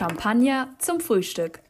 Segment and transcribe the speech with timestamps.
[0.00, 1.60] Champagner zum Frühstück.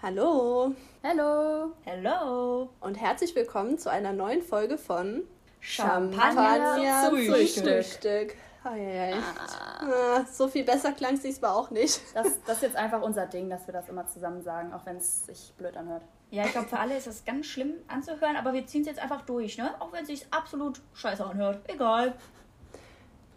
[0.00, 0.72] Hallo.
[1.02, 1.72] Hallo.
[1.84, 2.70] Hallo.
[2.78, 5.24] Und herzlich willkommen zu einer neuen Folge von
[5.58, 7.64] Champagner, Champagner zum Frühstück.
[7.64, 8.36] Frühstück.
[8.64, 9.16] Oh, ja, ja.
[9.80, 10.24] Ah.
[10.30, 12.00] so viel besser klang es diesmal auch nicht.
[12.14, 14.98] Das, das ist jetzt einfach unser Ding, dass wir das immer zusammen sagen, auch wenn
[14.98, 16.04] es sich blöd anhört.
[16.30, 19.00] Ja, ich glaube, für alle ist das ganz schlimm anzuhören, aber wir ziehen es jetzt
[19.00, 19.74] einfach durch, ne?
[19.80, 21.68] Auch wenn es sich absolut scheiße anhört.
[21.68, 22.14] Egal.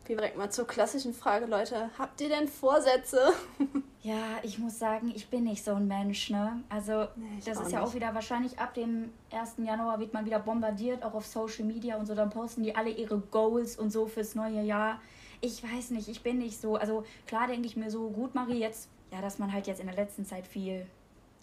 [0.06, 1.90] Wir direkt mal zur klassischen Frage, Leute.
[1.98, 3.34] Habt ihr denn Vorsätze?
[4.06, 6.62] Ja, ich muss sagen, ich bin nicht so ein Mensch, ne?
[6.70, 7.90] Also, nee, das ist ja nicht.
[7.90, 9.56] auch wieder wahrscheinlich ab dem 1.
[9.66, 12.14] Januar wird man wieder bombardiert, auch auf Social Media und so.
[12.14, 15.02] Dann posten die alle ihre Goals und so fürs neue Jahr.
[15.42, 16.76] Ich weiß nicht, ich bin nicht so.
[16.76, 19.88] Also, klar denke ich mir so, gut, Marie, jetzt, ja, dass man halt jetzt in
[19.88, 20.86] der letzten Zeit viel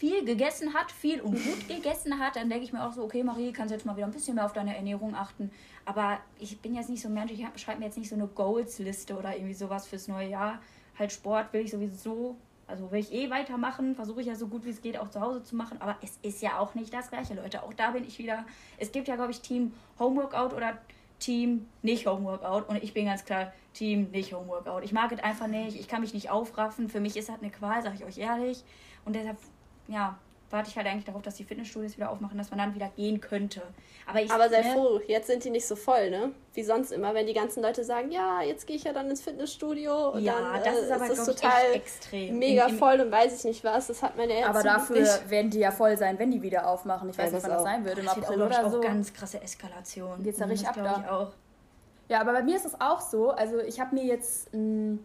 [0.02, 3.22] viel gegessen hat, viel und gut gegessen hat, dann denke ich mir auch so, okay,
[3.22, 5.52] Marie, kannst jetzt mal wieder ein bisschen mehr auf deine Ernährung achten.
[5.84, 8.26] Aber ich bin jetzt nicht so ein Mensch, ich schreibe mir jetzt nicht so eine
[8.26, 10.58] Goals-Liste oder irgendwie sowas fürs neue Jahr.
[10.98, 12.34] Halt Sport will ich sowieso,
[12.66, 15.20] also will ich eh weitermachen, versuche ich ja so gut wie es geht auch zu
[15.20, 15.80] Hause zu machen.
[15.80, 17.62] Aber es ist ja auch nicht das Gleiche, Leute.
[17.62, 18.44] Auch da bin ich wieder,
[18.78, 20.78] es gibt ja, glaube ich, Team Homeworkout oder
[21.20, 24.80] Team nicht Homeworkout und ich bin ganz klar Team nicht Homeworkout.
[24.82, 26.88] Ich mag es einfach nicht, ich kann mich nicht aufraffen.
[26.88, 28.64] Für mich ist das eine Qual, sage ich euch ehrlich.
[29.04, 29.38] Und deshalb
[29.88, 30.18] ja,
[30.52, 33.20] warte ich halt eigentlich darauf, dass die Fitnessstudios wieder aufmachen, dass man dann wieder gehen
[33.20, 33.62] könnte.
[34.06, 36.32] Aber, ich, Aber sei ne, froh, jetzt sind die nicht so voll, ne?
[36.52, 39.22] Wie sonst immer, wenn die ganzen Leute sagen, ja, jetzt gehe ich ja dann ins
[39.22, 42.38] Fitnessstudio und ja, dann das ist, äh, aber, ist das total extrem.
[42.38, 43.86] mega Im, im voll und weiß ich nicht was.
[43.86, 45.30] Das hat meine Ärzte Aber dafür nicht.
[45.30, 47.08] werden die ja voll sein, wenn die wieder aufmachen.
[47.08, 47.98] Ich weiß ja, nicht, wann das sein wird.
[47.98, 48.80] Im April oder so.
[48.80, 50.22] ganz krasse Eskalation.
[50.22, 51.02] Geht's da richtig ab da.
[51.02, 51.32] Ich auch.
[52.08, 53.30] Ja, aber bei mir ist es auch so.
[53.30, 54.98] Also ich habe mir jetzt ein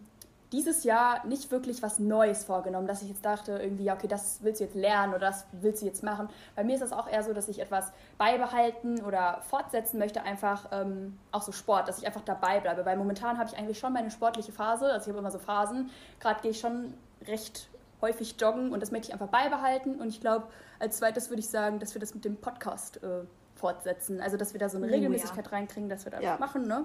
[0.52, 4.38] dieses Jahr nicht wirklich was Neues vorgenommen, dass ich jetzt dachte, irgendwie, ja, okay, das
[4.42, 6.28] willst du jetzt lernen oder das willst du jetzt machen.
[6.56, 10.68] Bei mir ist das auch eher so, dass ich etwas beibehalten oder fortsetzen möchte, einfach
[10.72, 12.86] ähm, auch so Sport, dass ich einfach dabei bleibe.
[12.86, 15.90] Weil momentan habe ich eigentlich schon meine sportliche Phase, also ich habe immer so Phasen.
[16.20, 16.94] Gerade gehe ich schon
[17.26, 17.68] recht
[18.00, 19.96] häufig joggen und das möchte ich einfach beibehalten.
[19.96, 20.46] Und ich glaube,
[20.78, 23.24] als zweites würde ich sagen, dass wir das mit dem Podcast äh,
[23.54, 24.20] fortsetzen.
[24.20, 25.50] Also, dass wir da so eine oh, Regelmäßigkeit ja.
[25.50, 26.38] reinkriegen, dass wir das ja.
[26.38, 26.84] machen, ne?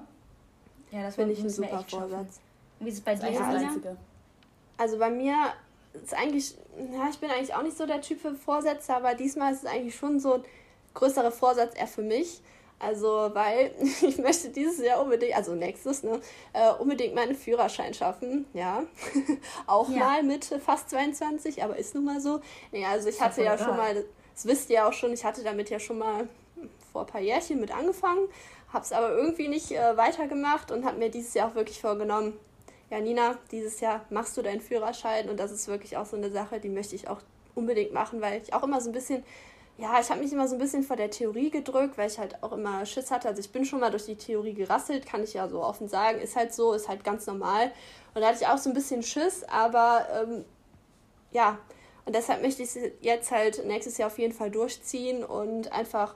[0.92, 2.42] Ja, das finde ich ein super Vorsatz.
[2.84, 3.96] Wie ist es bei dir, ja,
[4.78, 5.54] Also bei mir
[5.94, 6.56] ist eigentlich,
[6.94, 9.70] ja, ich bin eigentlich auch nicht so der Typ für Vorsätze, aber diesmal ist es
[9.70, 10.44] eigentlich schon so ein
[10.94, 12.42] größerer Vorsatz eher für mich.
[12.80, 13.72] Also, weil
[14.02, 16.20] ich möchte dieses Jahr unbedingt, also nächstes, ne,
[16.52, 18.46] äh, unbedingt meinen Führerschein schaffen.
[18.54, 18.84] Ja.
[19.68, 20.00] auch ja.
[20.00, 22.42] mal mit fast 22, aber ist nun mal so.
[22.72, 25.70] Ja, also ich hatte ja schon mal, das wisst ihr auch schon, ich hatte damit
[25.70, 26.28] ja schon mal
[26.92, 28.28] vor ein paar Jährchen mit angefangen,
[28.72, 32.34] habe es aber irgendwie nicht äh, weitergemacht und habe mir dieses Jahr auch wirklich vorgenommen,
[32.94, 36.30] ja, Nina, dieses Jahr machst du deinen Führerschein und das ist wirklich auch so eine
[36.30, 37.22] Sache, die möchte ich auch
[37.56, 39.24] unbedingt machen, weil ich auch immer so ein bisschen,
[39.80, 42.44] ja, ich habe mich immer so ein bisschen vor der Theorie gedrückt, weil ich halt
[42.44, 43.28] auch immer Schiss hatte.
[43.28, 46.20] Also ich bin schon mal durch die Theorie gerasselt, kann ich ja so offen sagen,
[46.20, 47.72] ist halt so, ist halt ganz normal.
[48.14, 50.46] Und da hatte ich auch so ein bisschen Schiss, aber ähm,
[51.32, 51.58] ja,
[52.06, 56.14] und deshalb möchte ich es jetzt halt nächstes Jahr auf jeden Fall durchziehen und einfach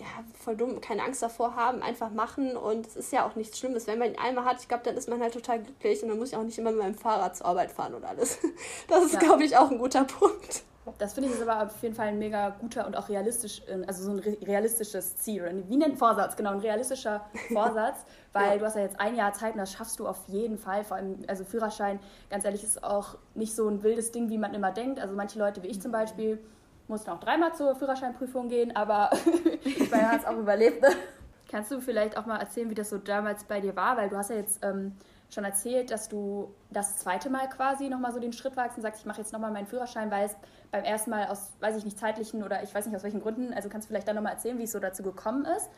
[0.00, 0.06] ja,
[0.42, 3.86] voll dumm, keine Angst davor haben, einfach machen und es ist ja auch nichts Schlimmes.
[3.86, 6.18] Wenn man ihn einmal hat, ich glaube, dann ist man halt total glücklich und dann
[6.18, 8.38] muss ich auch nicht immer mit meinem Fahrrad zur Arbeit fahren und alles.
[8.88, 9.20] Das ist, ja.
[9.20, 10.64] glaube ich, auch ein guter Punkt.
[10.98, 13.84] Das finde ich ist aber auf jeden Fall ein mega guter und auch realistisch, äh,
[13.86, 15.64] also so ein realistisches Ziel.
[15.68, 16.36] Wie nennt Vorsatz?
[16.36, 18.58] Genau, ein realistischer Vorsatz, weil ja.
[18.58, 20.82] du hast ja jetzt ein Jahr Zeit und das schaffst du auf jeden Fall.
[20.84, 22.00] Vor allem, also Führerschein,
[22.30, 24.98] ganz ehrlich, ist auch nicht so ein wildes Ding, wie man immer denkt.
[24.98, 26.38] Also manche Leute wie ich zum Beispiel
[26.90, 29.10] musste auch dreimal zur Führerscheinprüfung gehen, aber
[29.64, 30.82] ich meine, hat es auch überlebt.
[30.82, 30.88] Ne?
[31.48, 33.96] Kannst du vielleicht auch mal erzählen, wie das so damals bei dir war?
[33.96, 34.96] Weil du hast ja jetzt ähm,
[35.30, 39.00] schon erzählt, dass du das zweite Mal quasi nochmal so den Schritt wagst und sagst,
[39.00, 40.36] ich mache jetzt nochmal meinen Führerschein, weil es
[40.70, 43.52] beim ersten Mal aus, weiß ich nicht, zeitlichen oder ich weiß nicht aus welchen Gründen,
[43.54, 45.70] also kannst du vielleicht dann nochmal erzählen, wie es so dazu gekommen ist?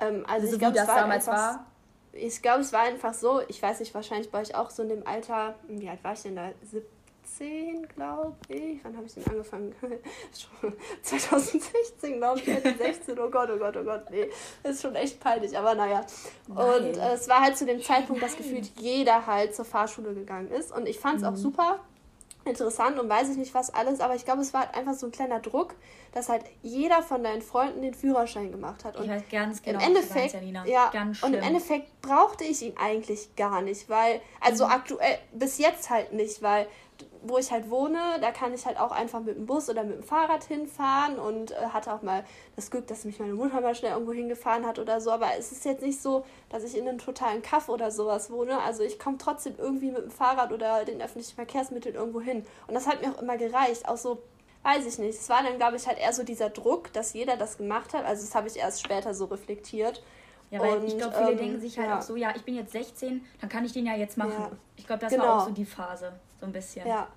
[0.00, 1.66] Ähm, also, also ich glaube, das damals einfach, war.
[2.12, 4.88] Ich glaube, es war einfach so, ich weiß nicht, wahrscheinlich war ich auch so in
[4.88, 6.50] dem Alter, wie alt war ich denn da?
[7.22, 8.84] 2016, glaube ich.
[8.84, 9.74] Wann habe ich denn angefangen?
[11.02, 12.44] 2016, glaube ich.
[12.44, 14.10] 2016, oh Gott, oh Gott, oh Gott.
[14.10, 14.28] Nee,
[14.62, 16.04] ist schon echt peinlich, aber naja.
[16.48, 16.56] Nein.
[16.56, 20.50] Und äh, es war halt zu dem Zeitpunkt, dass gefühlt jeder halt zur Fahrschule gegangen
[20.50, 20.72] ist.
[20.72, 21.28] Und ich fand es mhm.
[21.28, 21.80] auch super
[22.44, 25.06] interessant und weiß ich nicht was alles, aber ich glaube, es war halt einfach so
[25.06, 25.74] ein kleiner Druck,
[26.12, 28.96] dass halt jeder von deinen Freunden den Führerschein gemacht hat.
[28.96, 30.36] Und ich weiß ganz genau, im Endeffekt,
[30.66, 30.90] ja,
[31.22, 34.72] und im Endeffekt brauchte ich ihn eigentlich gar nicht, weil, also mhm.
[34.72, 36.66] aktuell, bis jetzt halt nicht, weil
[37.22, 39.96] wo ich halt wohne, da kann ich halt auch einfach mit dem Bus oder mit
[39.96, 42.24] dem Fahrrad hinfahren und äh, hatte auch mal
[42.56, 45.10] das Glück, dass mich meine Mutter mal schnell irgendwo hingefahren hat oder so.
[45.10, 48.60] Aber es ist jetzt nicht so, dass ich in einem totalen Kaff oder sowas wohne.
[48.60, 52.44] Also ich komme trotzdem irgendwie mit dem Fahrrad oder den öffentlichen Verkehrsmitteln irgendwo hin.
[52.66, 53.88] Und das hat mir auch immer gereicht.
[53.88, 54.22] Auch so,
[54.62, 55.18] weiß ich nicht.
[55.18, 58.04] Es war dann, glaube ich, halt eher so dieser Druck, dass jeder das gemacht hat.
[58.04, 60.02] Also das habe ich erst später so reflektiert.
[60.50, 61.98] Ja, weil und, ich glaube, viele ähm, denken sich halt ja.
[61.98, 64.34] auch so, ja, ich bin jetzt 16, dann kann ich den ja jetzt machen.
[64.38, 64.50] Ja.
[64.76, 65.24] Ich glaube, das genau.
[65.24, 66.86] war auch so die Phase, so ein bisschen.
[66.86, 67.08] Ja.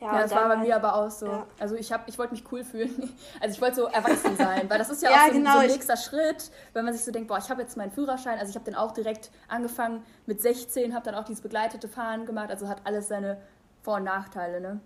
[0.00, 1.26] Ja, ja das war bei halt, mir aber auch so.
[1.26, 1.46] Ja.
[1.58, 3.12] Also ich, ich wollte mich cool fühlen.
[3.40, 5.52] Also ich wollte so erwachsen sein, weil das ist ja, ja auch so, genau.
[5.54, 8.38] so ein nächster Schritt, wenn man sich so denkt, boah, ich habe jetzt meinen Führerschein.
[8.38, 12.24] Also ich habe den auch direkt angefangen mit 16, habe dann auch dieses begleitete Fahren
[12.24, 12.50] gemacht.
[12.50, 13.40] Also hat alles seine
[13.82, 14.80] Vor- und Nachteile, ne?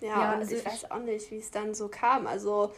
[0.00, 2.26] Ja, ja also ich weiß auch nicht, wie es dann so kam.
[2.26, 2.72] Also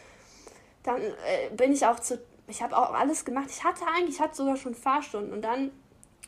[0.83, 3.47] dann äh, bin ich auch zu, ich habe auch alles gemacht.
[3.49, 5.71] Ich hatte eigentlich, ich hatte sogar schon Fahrstunden und dann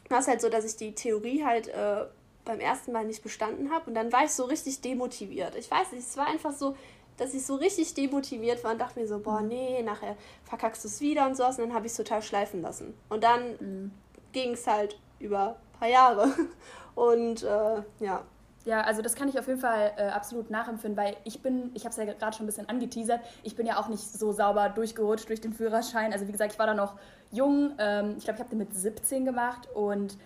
[0.10, 2.06] war es halt so, dass ich die Theorie halt äh,
[2.46, 5.56] beim ersten Mal nicht bestanden habe und dann war ich so richtig demotiviert.
[5.56, 6.76] Ich weiß nicht, es war einfach so,
[7.18, 10.88] dass ich so richtig demotiviert war und dachte mir so, boah, nee, nachher verkackst du
[10.88, 12.94] es wieder und sowas und dann habe ich es total schleifen lassen.
[13.10, 13.92] Und dann mhm.
[14.32, 16.34] ging es halt über ein paar Jahre
[16.96, 18.24] und äh, ja.
[18.66, 21.84] Ja, also das kann ich auf jeden Fall äh, absolut nachempfinden, weil ich bin, ich
[21.84, 24.70] habe es ja gerade schon ein bisschen angeteasert, ich bin ja auch nicht so sauber
[24.70, 26.14] durchgerutscht durch den Führerschein.
[26.14, 26.96] Also wie gesagt, ich war da noch
[27.32, 30.18] jung, ähm, ich glaube, ich habe den mit 17 gemacht und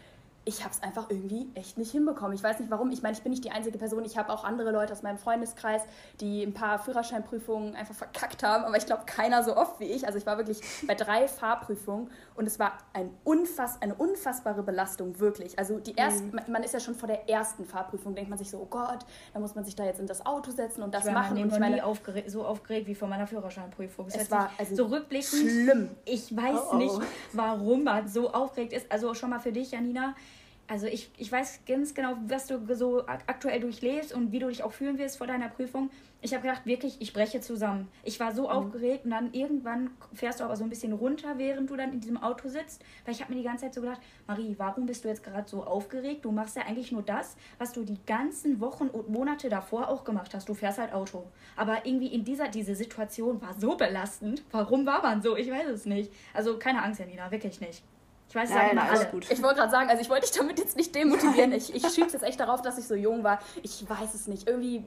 [0.47, 2.33] ich habe es einfach irgendwie echt nicht hinbekommen.
[2.33, 2.89] Ich weiß nicht warum.
[2.91, 4.05] Ich meine, ich bin nicht die einzige Person.
[4.05, 5.81] Ich habe auch andere Leute aus meinem Freundeskreis,
[6.21, 8.63] die ein paar Führerscheinprüfungen einfach verkackt haben.
[8.63, 10.07] Aber ich glaube, keiner so oft wie ich.
[10.07, 15.19] Also ich war wirklich bei drei Fahrprüfungen und es war ein unfass, eine unfassbare Belastung,
[15.19, 15.59] wirklich.
[15.59, 16.39] Also die erste, mhm.
[16.47, 18.99] man, ist ja schon vor der ersten Fahrprüfung, denkt man sich so, oh Gott,
[19.33, 21.35] da muss man sich da jetzt in das Auto setzen und das ich machen.
[21.35, 24.07] Ich war nie aufgeregt, so aufgeregt wie vor meiner Führerscheinprüfung.
[24.07, 25.89] Es, es war also so rückblickend schlimm.
[26.05, 26.77] Ich weiß oh oh.
[26.77, 26.95] nicht,
[27.33, 28.89] warum man so aufgeregt ist.
[28.89, 30.15] Also schon mal für dich, Janina
[30.67, 34.63] also ich, ich weiß ganz genau, was du so aktuell durchlebst und wie du dich
[34.63, 35.89] auch fühlen wirst vor deiner Prüfung.
[36.21, 37.87] Ich habe gedacht, wirklich, ich breche zusammen.
[38.03, 38.49] Ich war so mhm.
[38.49, 42.01] aufgeregt und dann irgendwann fährst du aber so ein bisschen runter, während du dann in
[42.01, 42.83] diesem Auto sitzt.
[43.05, 45.47] Weil ich habe mir die ganze Zeit so gedacht, Marie, warum bist du jetzt gerade
[45.47, 46.25] so aufgeregt?
[46.25, 50.03] Du machst ja eigentlich nur das, was du die ganzen Wochen und Monate davor auch
[50.03, 50.49] gemacht hast.
[50.49, 51.27] Du fährst halt Auto.
[51.55, 54.43] Aber irgendwie in dieser, diese Situation war so belastend.
[54.51, 55.37] Warum war man so?
[55.37, 56.11] Ich weiß es nicht.
[56.33, 57.83] Also keine Angst, Janina, wirklich nicht.
[58.29, 59.05] Ich weiß, sagen nein, alle.
[59.07, 59.31] Gut.
[59.31, 61.51] Ich wollte gerade sagen, also ich wollte dich damit jetzt nicht demotivieren.
[61.53, 63.39] Ich, ich schiebe es jetzt echt darauf, dass ich so jung war.
[63.63, 64.49] Ich weiß es nicht.
[64.49, 64.83] Irgendwie,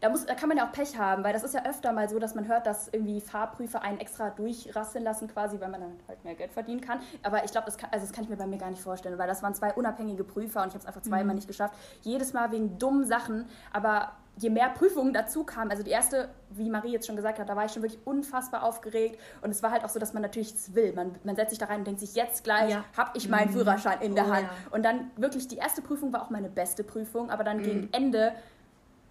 [0.00, 2.08] da, muss, da kann man ja auch Pech haben, weil das ist ja öfter mal
[2.08, 5.92] so, dass man hört, dass irgendwie Fahrprüfer einen extra durchrasseln lassen, quasi, weil man dann
[6.06, 7.00] halt mehr Geld verdienen kann.
[7.24, 9.18] Aber ich glaube, das, kann, also das kann ich mir bei mir gar nicht vorstellen,
[9.18, 11.34] weil das waren zwei unabhängige Prüfer und ich habe es einfach zweimal mhm.
[11.36, 11.74] nicht geschafft.
[12.02, 16.70] Jedes Mal wegen dummen Sachen, aber je mehr Prüfungen dazu kamen, also die erste, wie
[16.70, 19.70] Marie jetzt schon gesagt hat, da war ich schon wirklich unfassbar aufgeregt und es war
[19.70, 20.92] halt auch so, dass man natürlich es will.
[20.94, 22.84] Man, man setzt sich da rein und denkt sich, jetzt gleich ja.
[22.96, 23.54] habe ich meinen mhm.
[23.54, 24.44] Führerschein in der oh, Hand.
[24.44, 24.74] Ja.
[24.74, 27.62] Und dann wirklich, die erste Prüfung war auch meine beste Prüfung, aber dann mhm.
[27.62, 28.32] gegen Ende,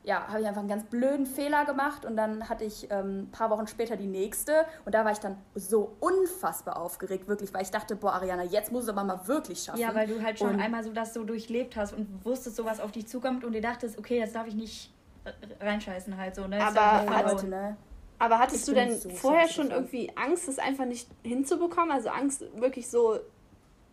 [0.03, 3.31] ja, habe ich einfach einen ganz blöden Fehler gemacht und dann hatte ich ähm, ein
[3.31, 7.61] paar Wochen später die nächste und da war ich dann so unfassbar aufgeregt, wirklich, weil
[7.61, 9.79] ich dachte, boah, Ariana, jetzt muss es aber mal wirklich schaffen.
[9.79, 12.79] Ja, weil du halt schon und einmal so das so durchlebt hast und wusstest, sowas
[12.79, 14.91] auf dich zukommt und dir dachtest, okay, jetzt darf ich nicht
[15.59, 16.63] reinscheißen halt so, ne?
[16.63, 17.77] Aber, hat, ne?
[18.19, 21.91] aber hattest ich du denn so vorher schon irgendwie Angst, es einfach nicht hinzubekommen?
[21.91, 23.19] Also Angst, wirklich so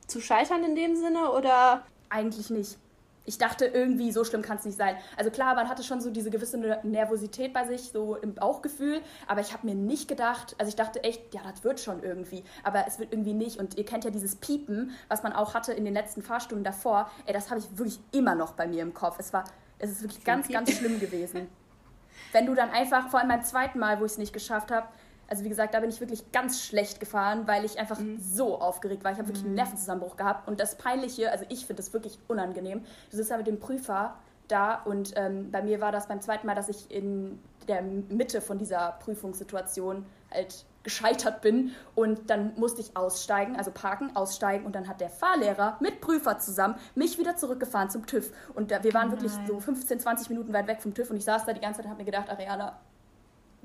[0.07, 1.85] zu scheitern in dem Sinne oder?
[2.09, 2.79] Eigentlich nicht.
[3.27, 4.97] Ich dachte irgendwie, so schlimm kann es nicht sein.
[5.19, 9.43] Also klar, man hatte schon so diese gewisse Nervosität bei sich, so im Bauchgefühl, aber
[9.43, 12.87] ich habe mir nicht gedacht, also ich dachte echt, ja, das wird schon irgendwie, aber
[12.87, 13.59] es wird irgendwie nicht.
[13.59, 17.11] Und ihr kennt ja dieses Piepen, was man auch hatte in den letzten Fahrstunden davor,
[17.27, 19.19] ey, das habe ich wirklich immer noch bei mir im Kopf.
[19.19, 19.45] Es war
[19.79, 21.49] es ist wirklich ganz, ganz schlimm gewesen.
[22.33, 24.89] Wenn du dann einfach, vor allem beim zweiten Mal, wo ich es nicht geschafft habe,
[25.29, 28.19] also wie gesagt, da bin ich wirklich ganz schlecht gefahren, weil ich einfach mhm.
[28.19, 29.13] so aufgeregt war.
[29.13, 29.57] Ich habe wirklich einen mhm.
[29.57, 30.49] Nervenzusammenbruch gehabt.
[30.49, 32.83] Und das Peinliche, also ich finde das wirklich unangenehm.
[33.11, 34.17] Du sitzt da mit dem Prüfer
[34.49, 37.39] da und ähm, bei mir war das beim zweiten Mal, dass ich in
[37.69, 44.17] der Mitte von dieser Prüfungssituation halt gescheitert bin und dann musste ich aussteigen, also parken,
[44.17, 48.71] aussteigen und dann hat der Fahrlehrer mit Prüfer zusammen mich wieder zurückgefahren zum TÜV und
[48.71, 49.11] wir waren Nein.
[49.11, 51.79] wirklich so 15, 20 Minuten weit weg vom TÜV und ich saß da die ganze
[51.79, 52.79] Zeit und habe mir gedacht, Ariana,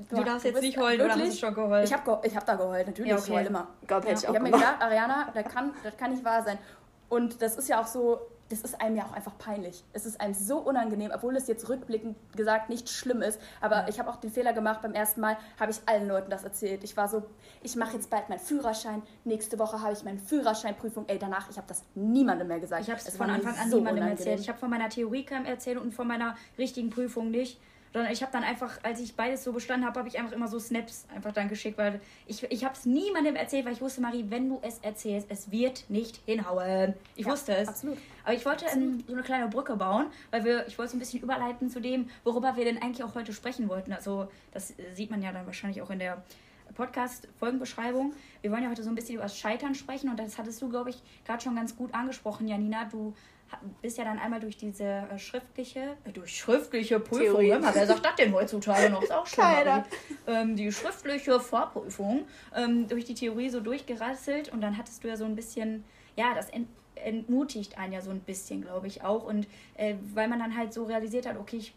[0.09, 1.15] Du, du darfst jetzt nicht heulen, wirklich?
[1.15, 1.85] oder hast du schon geheult?
[1.85, 3.11] Ich habe ich hab da geheult, natürlich.
[3.11, 3.25] Ja, okay.
[3.27, 3.67] Ich heule immer.
[3.87, 4.11] Gott, ja.
[4.13, 6.57] ich, ich habe mir gedacht, Ariana, das kann, das kann nicht wahr sein.
[7.09, 8.19] Und das ist ja auch so,
[8.49, 9.83] das ist einem ja auch einfach peinlich.
[9.93, 13.39] Es ist einem so unangenehm, obwohl es jetzt rückblickend gesagt nicht schlimm ist.
[13.61, 16.43] Aber ich habe auch den Fehler gemacht, beim ersten Mal habe ich allen Leuten das
[16.43, 16.83] erzählt.
[16.83, 17.23] Ich war so,
[17.61, 21.05] ich mache jetzt bald meinen Führerschein, nächste Woche habe ich meine Führerscheinprüfung.
[21.07, 22.83] Ey, danach, ich habe das niemandem mehr gesagt.
[22.83, 24.39] Ich habe es von Anfang an so niemandem erzählt.
[24.39, 27.59] Ich habe von meiner Theorie erzählt und von meiner richtigen Prüfung nicht
[27.93, 30.47] sondern ich habe dann einfach, als ich beides so bestanden habe, habe ich einfach immer
[30.47, 34.01] so Snaps einfach dann geschickt, weil ich, ich habe es niemandem erzählt, weil ich wusste,
[34.01, 36.95] Marie, wenn du es erzählst, es wird nicht hinhauen.
[37.15, 37.67] Ich ja, wusste es.
[37.67, 37.97] Absolut.
[38.23, 40.99] Aber ich wollte in, so eine kleine Brücke bauen, weil wir, ich wollte so ein
[40.99, 43.93] bisschen überleiten zu dem, worüber wir denn eigentlich auch heute sprechen wollten.
[43.93, 46.23] Also das sieht man ja dann wahrscheinlich auch in der
[46.73, 48.13] Podcast-Folgenbeschreibung.
[48.41, 50.69] Wir wollen ja heute so ein bisschen über das Scheitern sprechen und das hattest du,
[50.69, 52.85] glaube ich, gerade schon ganz gut angesprochen, Janina.
[52.85, 53.13] Du
[53.81, 58.15] bist ja dann einmal durch diese äh, schriftliche, äh, durch schriftliche Prüfung, wer sagt das
[58.15, 59.01] denn heutzutage noch?
[59.01, 59.43] Ist auch schon
[60.27, 65.15] ähm, die schriftliche Vorprüfung ähm, durch die Theorie so durchgerasselt und dann hattest du ja
[65.15, 65.83] so ein bisschen,
[66.15, 70.27] ja, das ent entmutigt einen ja so ein bisschen, glaube ich auch und äh, weil
[70.27, 71.73] man dann halt so realisiert hat, okay, ich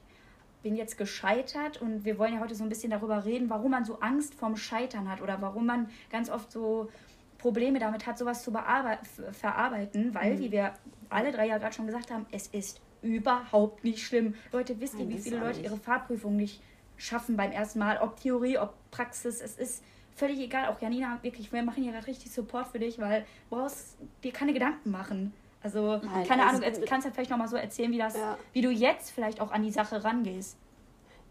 [0.62, 3.84] bin jetzt gescheitert und wir wollen ja heute so ein bisschen darüber reden, warum man
[3.84, 6.90] so Angst vorm Scheitern hat oder warum man ganz oft so
[7.38, 10.38] Probleme damit hat, sowas zu verarbeiten, weil, mhm.
[10.40, 10.74] wie wir
[11.10, 14.34] alle drei ja gerade schon gesagt haben, es ist überhaupt nicht schlimm.
[14.52, 16.62] Leute, wisst ihr, wie viele Leute ihre Fahrprüfung nicht
[16.96, 17.98] schaffen beim ersten Mal?
[17.98, 19.82] Ob Theorie, ob Praxis, es ist
[20.14, 20.68] völlig egal.
[20.68, 24.32] Auch Janina, wirklich, wir machen hier gerade richtig Support für dich, weil du brauchst dir
[24.32, 25.32] keine Gedanken machen.
[25.62, 28.38] Also, Nein, keine also, Ahnung, kannst du vielleicht nochmal so erzählen, wie das, ja.
[28.52, 30.56] wie du jetzt vielleicht auch an die Sache rangehst.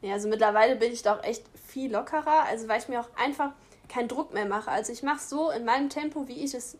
[0.01, 3.53] Ja, also mittlerweile bin ich doch echt viel lockerer, also weil ich mir auch einfach
[3.87, 4.69] keinen Druck mehr mache.
[4.69, 6.77] Also ich mache so in meinem Tempo, wie ich es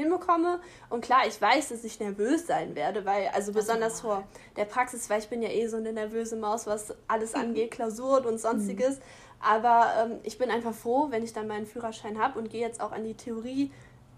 [0.00, 0.60] hinbekomme.
[0.88, 4.24] Und klar, ich weiß, dass ich nervös sein werde, weil, also besonders vor
[4.56, 8.24] der Praxis, weil ich bin ja eh so eine nervöse Maus, was alles angeht, Klausuren
[8.26, 8.96] und sonstiges.
[8.96, 9.02] Mhm.
[9.40, 12.80] Aber ähm, ich bin einfach froh, wenn ich dann meinen Führerschein habe und gehe jetzt
[12.80, 13.72] auch an die Theorie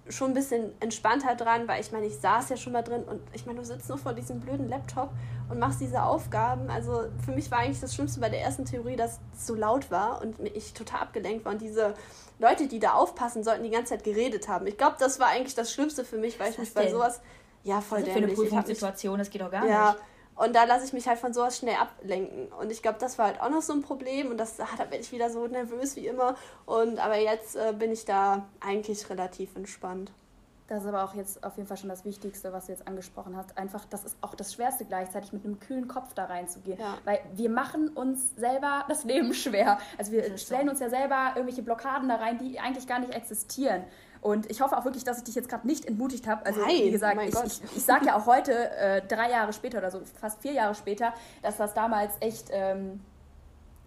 [0.08, 3.20] schon ein bisschen entspannter dran, weil ich meine, ich saß ja schon mal drin und
[3.32, 5.10] ich meine, du sitzt nur vor diesem blöden Laptop
[5.48, 6.70] und machst diese Aufgaben.
[6.70, 9.90] Also für mich war eigentlich das Schlimmste bei der ersten Theorie, dass es so laut
[9.90, 11.94] war und ich total abgelenkt war und diese
[12.38, 14.66] Leute, die da aufpassen sollten, die ganze Zeit geredet haben.
[14.66, 17.20] Ich glaube, das war eigentlich das Schlimmste für mich, weil ich mich bei sowas
[17.62, 20.02] ja voll also für eine Prüfungssituation, das geht doch gar ja, nicht.
[20.34, 22.48] Und da lasse ich mich halt von sowas schnell ablenken.
[22.60, 24.30] Und ich glaube, das war halt auch noch so ein Problem.
[24.30, 26.36] Und das, da bin ich wieder so nervös wie immer.
[26.64, 30.12] Und aber jetzt äh, bin ich da eigentlich relativ entspannt.
[30.68, 33.36] Das ist aber auch jetzt auf jeden Fall schon das Wichtigste, was du jetzt angesprochen
[33.36, 33.58] hast.
[33.58, 36.78] Einfach, das ist auch das Schwerste gleichzeitig, mit einem kühlen Kopf da reinzugehen.
[36.78, 36.96] Ja.
[37.04, 39.78] Weil wir machen uns selber das Leben schwer.
[39.98, 43.84] Also wir stellen uns ja selber irgendwelche Blockaden da rein, die eigentlich gar nicht existieren.
[44.22, 46.46] Und ich hoffe auch wirklich, dass ich dich jetzt gerade nicht entmutigt habe.
[46.46, 49.52] Also, Nein, wie gesagt, oh ich, ich, ich sage ja auch heute, äh, drei Jahre
[49.52, 51.12] später oder so, fast vier Jahre später,
[51.42, 52.46] dass das damals echt.
[52.50, 53.00] Ähm,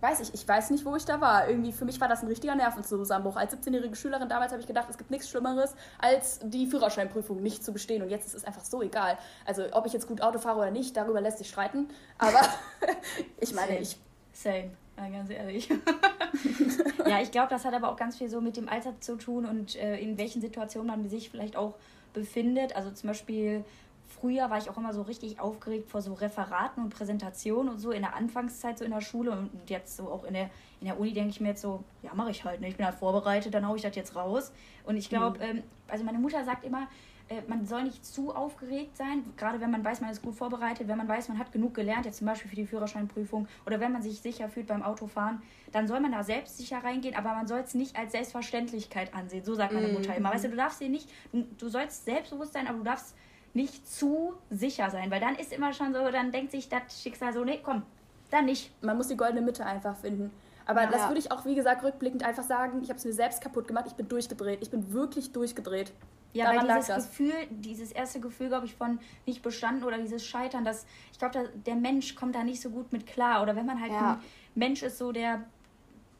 [0.02, 1.48] weiß ich, ich weiß nicht, wo ich da war.
[1.48, 3.38] Irgendwie für mich war das ein richtiger Nervenzusammenbruch.
[3.38, 7.64] Als 17-jährige Schülerin damals habe ich gedacht, es gibt nichts Schlimmeres, als die Führerscheinprüfung nicht
[7.64, 8.04] zu bestehen.
[8.04, 9.18] Und jetzt ist es einfach so egal.
[9.46, 11.88] Also ob ich jetzt gut Auto fahre oder nicht, darüber lässt sich streiten.
[12.20, 12.42] Aber
[13.40, 13.98] ich meine, ich.
[14.34, 14.72] Same.
[14.98, 15.70] Ja, ganz ehrlich.
[17.06, 19.46] ja, ich glaube, das hat aber auch ganz viel so mit dem Alter zu tun
[19.46, 21.76] und äh, in welchen Situationen man sich vielleicht auch
[22.14, 22.76] befindet.
[22.76, 23.66] Also zum Beispiel
[24.08, 27.92] früher war ich auch immer so richtig aufgeregt vor so Referaten und Präsentationen und so
[27.92, 30.50] in der Anfangszeit so in der Schule und jetzt so auch in der,
[30.80, 32.68] in der Uni denke ich mir jetzt so, ja, mache ich halt, ne?
[32.68, 34.52] ich bin halt vorbereitet, dann haue ich das jetzt raus.
[34.86, 35.58] Und ich glaube, mhm.
[35.58, 36.88] ähm, also meine Mutter sagt immer,
[37.30, 40.88] äh, man soll nicht zu aufgeregt sein, gerade wenn man weiß, man ist gut vorbereitet,
[40.88, 43.92] wenn man weiß, man hat genug gelernt, jetzt zum Beispiel für die Führerscheinprüfung oder wenn
[43.92, 45.42] man sich sicher fühlt beim Autofahren,
[45.72, 49.44] dann soll man da selbstsicher reingehen, aber man soll es nicht als Selbstverständlichkeit ansehen.
[49.44, 50.32] So sagt meine Mutter immer.
[50.32, 53.16] Weißt du, du darfst dir nicht, du, du sollst selbstbewusst sein, aber du darfst
[53.54, 57.34] nicht zu sicher sein, weil dann ist immer schon so, dann denkt sich das Schicksal
[57.34, 57.84] so, nee, komm,
[58.30, 58.72] dann nicht.
[58.84, 60.32] Man muss die goldene Mitte einfach finden.
[60.66, 61.08] Aber ja, das ja.
[61.10, 63.86] würde ich auch, wie gesagt, rückblickend einfach sagen, ich habe es mir selbst kaputt gemacht,
[63.88, 64.60] ich bin durchgedreht.
[64.62, 65.94] Ich bin wirklich durchgedreht.
[66.36, 70.26] Ja, Daran weil dieses Gefühl, dieses erste Gefühl, glaube ich, von nicht bestanden oder dieses
[70.26, 73.42] Scheitern, das, ich glaube, der Mensch kommt da nicht so gut mit klar.
[73.42, 74.14] Oder wenn man halt ja.
[74.16, 74.20] ein
[74.54, 75.46] Mensch ist, so der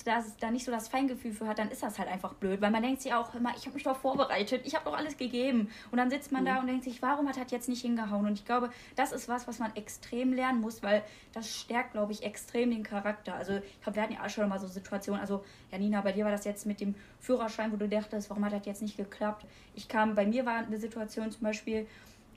[0.06, 2.70] das, da nicht so das Feingefühl für hat, dann ist das halt einfach blöd, weil
[2.70, 5.70] man denkt sich auch immer, ich habe mich doch vorbereitet, ich habe doch alles gegeben.
[5.92, 6.46] Und dann sitzt man mhm.
[6.46, 8.28] da und denkt sich, warum hat das jetzt nicht hingehauen?
[8.28, 12.12] Und ich glaube, das ist was, was man extrem lernen muss, weil das stärkt, glaube
[12.12, 13.36] ich, extrem den Charakter.
[13.36, 16.24] Also ich glaube, wir hatten ja auch schon mal so Situationen, also Janina, bei dir
[16.24, 19.46] war das jetzt mit dem Führerschein, wo du dachtest, warum hat das jetzt nicht geklappt?
[19.74, 21.88] Ich kam, bei mir war eine Situation zum Beispiel,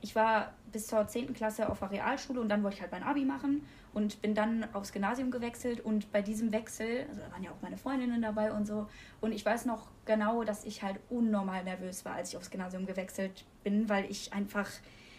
[0.01, 1.33] ich war bis zur 10.
[1.33, 4.67] Klasse auf der Realschule und dann wollte ich halt mein Abi machen und bin dann
[4.73, 8.51] aufs Gymnasium gewechselt und bei diesem Wechsel, also da waren ja auch meine Freundinnen dabei
[8.51, 8.87] und so
[9.21, 12.85] und ich weiß noch genau, dass ich halt unnormal nervös war, als ich aufs Gymnasium
[12.85, 14.69] gewechselt bin, weil ich einfach,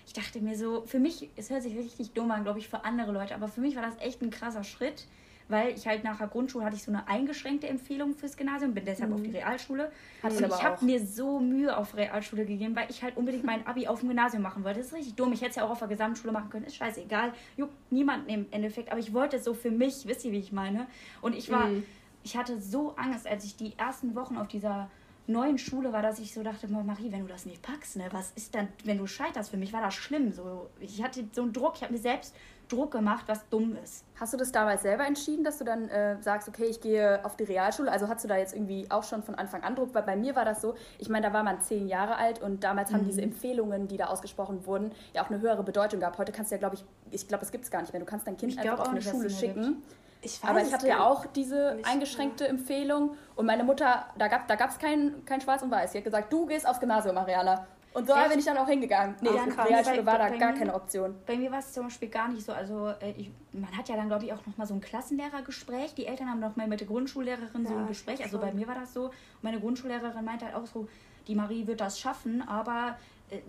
[0.07, 2.85] ich dachte mir so, für mich, es hört sich richtig dumm an, glaube ich, für
[2.85, 5.07] andere Leute, aber für mich war das echt ein krasser Schritt,
[5.51, 8.85] weil ich halt nach der Grundschule hatte ich so eine eingeschränkte Empfehlung fürs Gymnasium, bin
[8.85, 9.17] deshalb mhm.
[9.17, 9.91] auf die Realschule.
[10.23, 13.67] Hat und ich habe mir so Mühe auf Realschule gegeben, weil ich halt unbedingt mein
[13.67, 14.79] Abi auf dem Gymnasium machen wollte.
[14.79, 15.33] Das ist richtig dumm.
[15.33, 16.65] Ich hätte es ja auch auf der Gesamtschule machen können.
[16.65, 17.33] Ist scheißegal.
[17.57, 18.91] Juckt niemanden im Endeffekt.
[18.91, 20.07] Aber ich wollte es so für mich.
[20.07, 20.87] Wisst ihr, wie ich meine?
[21.21, 21.85] Und ich war, mhm.
[22.23, 24.91] ich hatte so Angst, als ich die ersten Wochen auf dieser
[25.27, 28.33] neuen Schule war, dass ich so dachte, Marie, wenn du das nicht packst, ne, was
[28.33, 29.51] ist dann, wenn du scheiterst?
[29.51, 30.33] Für mich war das schlimm.
[30.33, 32.35] So, ich hatte so einen Druck, ich habe mir selbst
[32.73, 34.05] Druck gemacht, was dumm ist.
[34.19, 37.37] Hast du das damals selber entschieden, dass du dann äh, sagst, okay, ich gehe auf
[37.37, 37.91] die Realschule?
[37.91, 39.95] Also hast du da jetzt irgendwie auch schon von Anfang an Druck?
[39.95, 42.65] Weil bei mir war das so, ich meine, da war man zehn Jahre alt und
[42.65, 42.97] damals mhm.
[42.97, 46.19] haben diese Empfehlungen, die da ausgesprochen wurden, ja auch eine höhere Bedeutung gehabt.
[46.19, 48.01] Heute kannst du ja, glaube ich, ich glaube, es gibt es gar nicht mehr.
[48.01, 49.83] Du kannst dein Kind ich einfach auf eine Schule schicken.
[50.23, 52.51] Ich aber ich hatte ja auch diese eingeschränkte mehr.
[52.51, 55.93] Empfehlung und meine Mutter, da gab es da kein, kein Schwarz und Weiß.
[55.93, 57.67] Sie hat gesagt, du gehst aufs Gymnasium, Mariana.
[57.93, 59.17] Und so bin ich dann auch hingegangen.
[59.21, 61.17] Nee, ja, Realschule war da gar mir, keine Option.
[61.27, 62.53] Bei mir war es zum Beispiel gar nicht so.
[62.53, 65.95] Also äh, ich, man hat ja dann, glaube ich, auch nochmal so ein Klassenlehrergespräch.
[65.95, 68.23] Die Eltern haben nochmal mit der Grundschullehrerin ja, so ein Gespräch.
[68.23, 69.11] Also bei mir war das so.
[69.43, 70.89] Meine Grundschullehrerin meinte halt auch so,
[71.27, 72.97] die Marie wird das schaffen, aber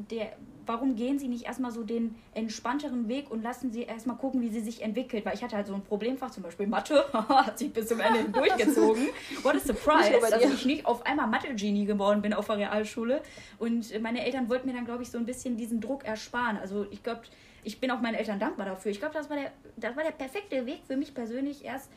[0.10, 0.34] der,
[0.66, 4.50] warum gehen sie nicht erstmal so den entspannteren Weg und lassen sie erstmal gucken, wie
[4.50, 5.26] sie sich entwickelt?
[5.26, 8.30] Weil ich hatte halt so ein Problemfach, zum Beispiel Mathe, hat sich bis zum Ende
[8.32, 9.08] durchgezogen.
[9.44, 13.22] What a surprise, dass ich nicht auf einmal Mathe-Genie geworden bin auf der Realschule.
[13.60, 16.58] Und meine Eltern wollten mir dann, glaube ich, so ein bisschen diesen Druck ersparen.
[16.58, 17.22] Also ich glaube,
[17.64, 18.92] ich bin auch meinen Eltern dankbar dafür.
[18.92, 21.92] Ich glaube, das, war der, das war der perfekte Weg für mich persönlich, erst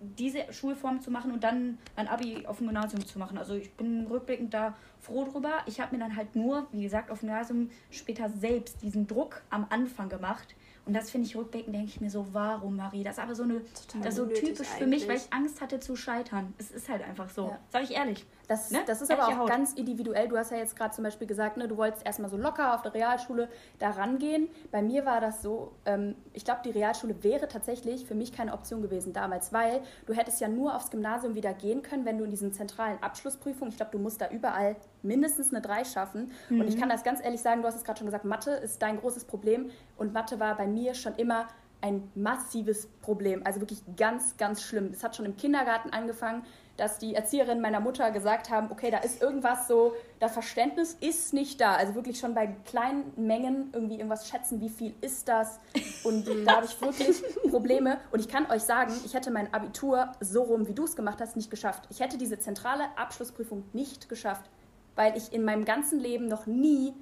[0.00, 3.38] diese Schulform zu machen und dann ein Abi auf dem Gymnasium zu machen.
[3.38, 5.58] Also ich bin rückblickend da froh drüber.
[5.66, 9.42] Ich habe mir dann halt nur, wie gesagt, auf dem Gymnasium später selbst diesen Druck
[9.50, 10.54] am Anfang gemacht,
[10.86, 13.04] und das finde ich rückblickend, denke ich mir so, warum, Marie?
[13.04, 15.78] Das ist aber so eine, Total das so typisch für mich, weil ich Angst hatte
[15.78, 16.54] zu scheitern.
[16.58, 17.48] Es ist halt einfach so.
[17.48, 17.58] Ja.
[17.68, 18.26] Sag ich ehrlich.
[18.50, 18.80] Das, ne?
[18.84, 19.48] das ist Ehrliche aber auch Haut.
[19.48, 20.26] ganz individuell.
[20.26, 22.82] Du hast ja jetzt gerade zum Beispiel gesagt, ne, du wolltest erstmal so locker auf
[22.82, 24.48] der Realschule da rangehen.
[24.72, 28.52] Bei mir war das so, ähm, ich glaube, die Realschule wäre tatsächlich für mich keine
[28.52, 32.24] Option gewesen damals, weil du hättest ja nur aufs Gymnasium wieder gehen können, wenn du
[32.24, 36.32] in diesen zentralen Abschlussprüfungen, ich glaube, du musst da überall mindestens eine 3 schaffen.
[36.48, 36.60] Mhm.
[36.60, 36.80] Und ich mhm.
[36.80, 39.26] kann das ganz ehrlich sagen, du hast es gerade schon gesagt, Mathe ist dein großes
[39.26, 39.70] Problem.
[39.96, 41.46] Und Mathe war bei mir schon immer
[41.82, 43.42] ein massives Problem.
[43.44, 44.90] Also wirklich ganz, ganz schlimm.
[44.92, 46.42] Es hat schon im Kindergarten angefangen,
[46.80, 51.34] dass die Erzieherinnen meiner Mutter gesagt haben, okay, da ist irgendwas so, das Verständnis ist
[51.34, 51.74] nicht da.
[51.74, 55.60] Also wirklich schon bei kleinen Mengen irgendwie irgendwas schätzen, wie viel ist das?
[56.04, 57.98] Und da habe ich wirklich Probleme.
[58.12, 61.20] Und ich kann euch sagen, ich hätte mein Abitur so rum, wie du es gemacht
[61.20, 61.84] hast, nicht geschafft.
[61.90, 64.48] Ich hätte diese zentrale Abschlussprüfung nicht geschafft,
[64.96, 66.94] weil ich in meinem ganzen Leben noch nie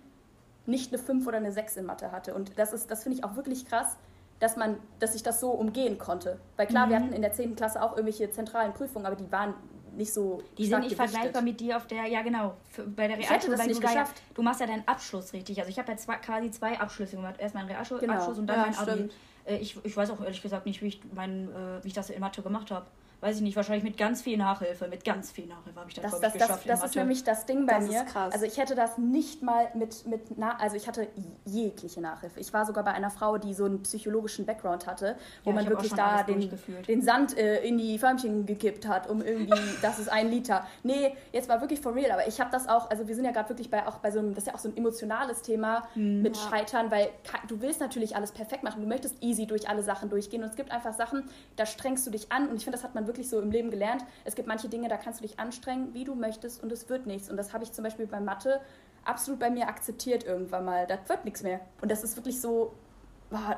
[0.66, 2.34] nicht eine 5 oder eine 6 in Mathe hatte.
[2.34, 3.96] Und das das finde ich auch wirklich krass,
[4.40, 6.38] dass man, dass ich das so umgehen konnte.
[6.56, 6.90] Weil klar, mhm.
[6.90, 7.56] wir hatten in der 10.
[7.56, 9.54] Klasse auch irgendwelche zentralen Prüfungen, aber die waren
[9.96, 10.42] nicht so.
[10.56, 11.10] Die sind nicht gewichtet.
[11.10, 12.54] vergleichbar mit dir auf der, ja genau,
[12.94, 13.54] bei der Realschule.
[13.54, 14.18] Ich das nicht du geschafft.
[14.18, 15.58] Ja, du machst ja deinen Abschluss richtig.
[15.58, 17.34] Also ich habe ja zwei, quasi zwei Abschlüsse gemacht.
[17.38, 18.40] Erst meinen Realschulabschluss genau.
[18.40, 19.10] und dann ja, mein Abi.
[19.44, 22.10] Äh, ich, ich weiß auch ehrlich gesagt nicht, wie ich, mein, äh, wie ich das
[22.10, 22.86] in Mathe gemacht habe
[23.20, 26.12] weiß ich nicht, wahrscheinlich mit ganz viel Nachhilfe, mit ganz viel Nachhilfe habe ich das,
[26.12, 26.68] das, das, geschafft.
[26.68, 28.04] Das, das ist nämlich das Ding bei das mir.
[28.14, 31.08] Also ich hätte das nicht mal mit, mit na also ich hatte
[31.44, 32.38] jegliche Nachhilfe.
[32.38, 35.68] Ich war sogar bei einer Frau, die so einen psychologischen Background hatte, wo ja, man
[35.68, 36.48] wirklich da den,
[36.86, 40.64] den Sand äh, in die Förmchen gekippt hat, um irgendwie, das ist ein Liter.
[40.84, 43.32] Nee, jetzt war wirklich for real, aber ich habe das auch, also wir sind ja
[43.32, 45.88] gerade wirklich bei, auch bei so einem, das ist ja auch so ein emotionales Thema
[45.96, 46.22] mhm.
[46.22, 47.08] mit Scheitern, weil
[47.48, 50.56] du willst natürlich alles perfekt machen, du möchtest easy durch alle Sachen durchgehen und es
[50.56, 51.24] gibt einfach Sachen,
[51.56, 53.70] da strengst du dich an und ich finde, das hat man wirklich so im Leben
[53.70, 54.04] gelernt.
[54.24, 57.06] Es gibt manche Dinge, da kannst du dich anstrengen, wie du möchtest und es wird
[57.06, 57.28] nichts.
[57.28, 58.60] Und das habe ich zum Beispiel bei Mathe
[59.04, 60.86] absolut bei mir akzeptiert irgendwann mal.
[60.86, 61.60] Das wird nichts mehr.
[61.80, 62.74] Und das ist wirklich so,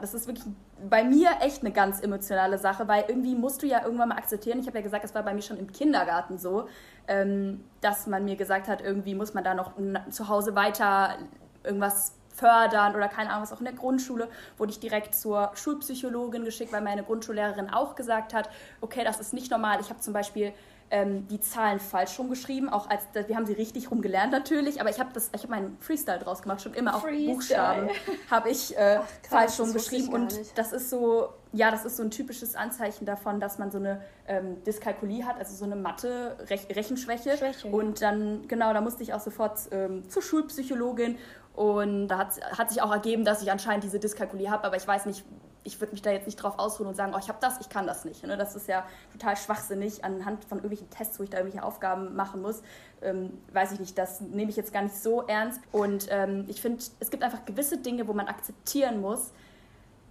[0.00, 0.46] das ist wirklich
[0.88, 4.60] bei mir echt eine ganz emotionale Sache, weil irgendwie musst du ja irgendwann mal akzeptieren.
[4.60, 6.68] Ich habe ja gesagt, es war bei mir schon im Kindergarten so,
[7.08, 9.72] ähm, dass man mir gesagt hat, irgendwie muss man da noch
[10.10, 11.18] zu Hause weiter
[11.62, 13.52] irgendwas fördern oder keine Ahnung was.
[13.52, 18.32] Auch in der Grundschule wurde ich direkt zur Schulpsychologin geschickt, weil meine Grundschullehrerin auch gesagt
[18.34, 18.48] hat,
[18.80, 19.78] okay, das ist nicht normal.
[19.80, 20.52] Ich habe zum Beispiel
[20.90, 24.98] ähm, die Zahlen falsch rumgeschrieben, auch als wir haben sie richtig rumgelernt natürlich, aber ich
[24.98, 27.90] habe das, ich habe meinen Freestyle draus gemacht, schon immer auch Buchstaben
[28.30, 32.02] habe ich äh, Ach, krass, falsch rumgeschrieben und das ist so, ja, das ist so
[32.02, 36.36] ein typisches Anzeichen davon, dass man so eine ähm, Dyskalkulie hat, also so eine Mathe
[36.48, 37.68] Rechenschwäche Schwäche.
[37.68, 41.18] und dann genau, da musste ich auch sofort ähm, zur Schulpsychologin
[41.54, 44.86] und da hat, hat sich auch ergeben, dass ich anscheinend diese Dyskalkulie habe, aber ich
[44.86, 45.24] weiß nicht,
[45.62, 47.68] ich würde mich da jetzt nicht drauf ausruhen und sagen, oh, ich habe das, ich
[47.68, 48.26] kann das nicht.
[48.26, 48.36] Ne?
[48.36, 52.40] Das ist ja total schwachsinnig anhand von irgendwelchen Tests, wo ich da irgendwelche Aufgaben machen
[52.40, 52.62] muss.
[53.02, 55.60] Ähm, weiß ich nicht, das nehme ich jetzt gar nicht so ernst.
[55.70, 59.32] Und ähm, ich finde, es gibt einfach gewisse Dinge, wo man akzeptieren muss,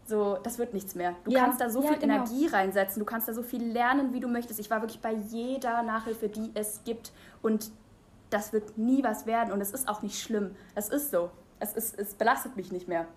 [0.10, 1.16] so, das wird nichts mehr.
[1.24, 2.16] Du ja, kannst da so ja, viel genau.
[2.16, 4.60] Energie reinsetzen, du kannst da so viel lernen, wie du möchtest.
[4.60, 7.12] Ich war wirklich bei jeder Nachhilfe, die es gibt
[7.44, 7.72] und
[8.30, 10.56] das wird nie was werden und es ist auch nicht schlimm.
[10.76, 11.32] Es ist so.
[11.60, 13.08] Es, ist, es belastet mich nicht mehr.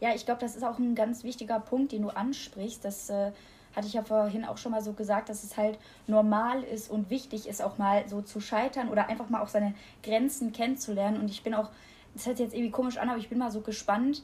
[0.00, 2.84] Ja, ich glaube, das ist auch ein ganz wichtiger Punkt, den du ansprichst.
[2.84, 3.32] Das äh,
[3.74, 7.10] hatte ich ja vorhin auch schon mal so gesagt, dass es halt normal ist und
[7.10, 11.20] wichtig ist, auch mal so zu scheitern oder einfach mal auch seine Grenzen kennenzulernen.
[11.20, 11.70] Und ich bin auch,
[12.14, 14.22] das hört sich jetzt irgendwie komisch an, aber ich bin mal so gespannt,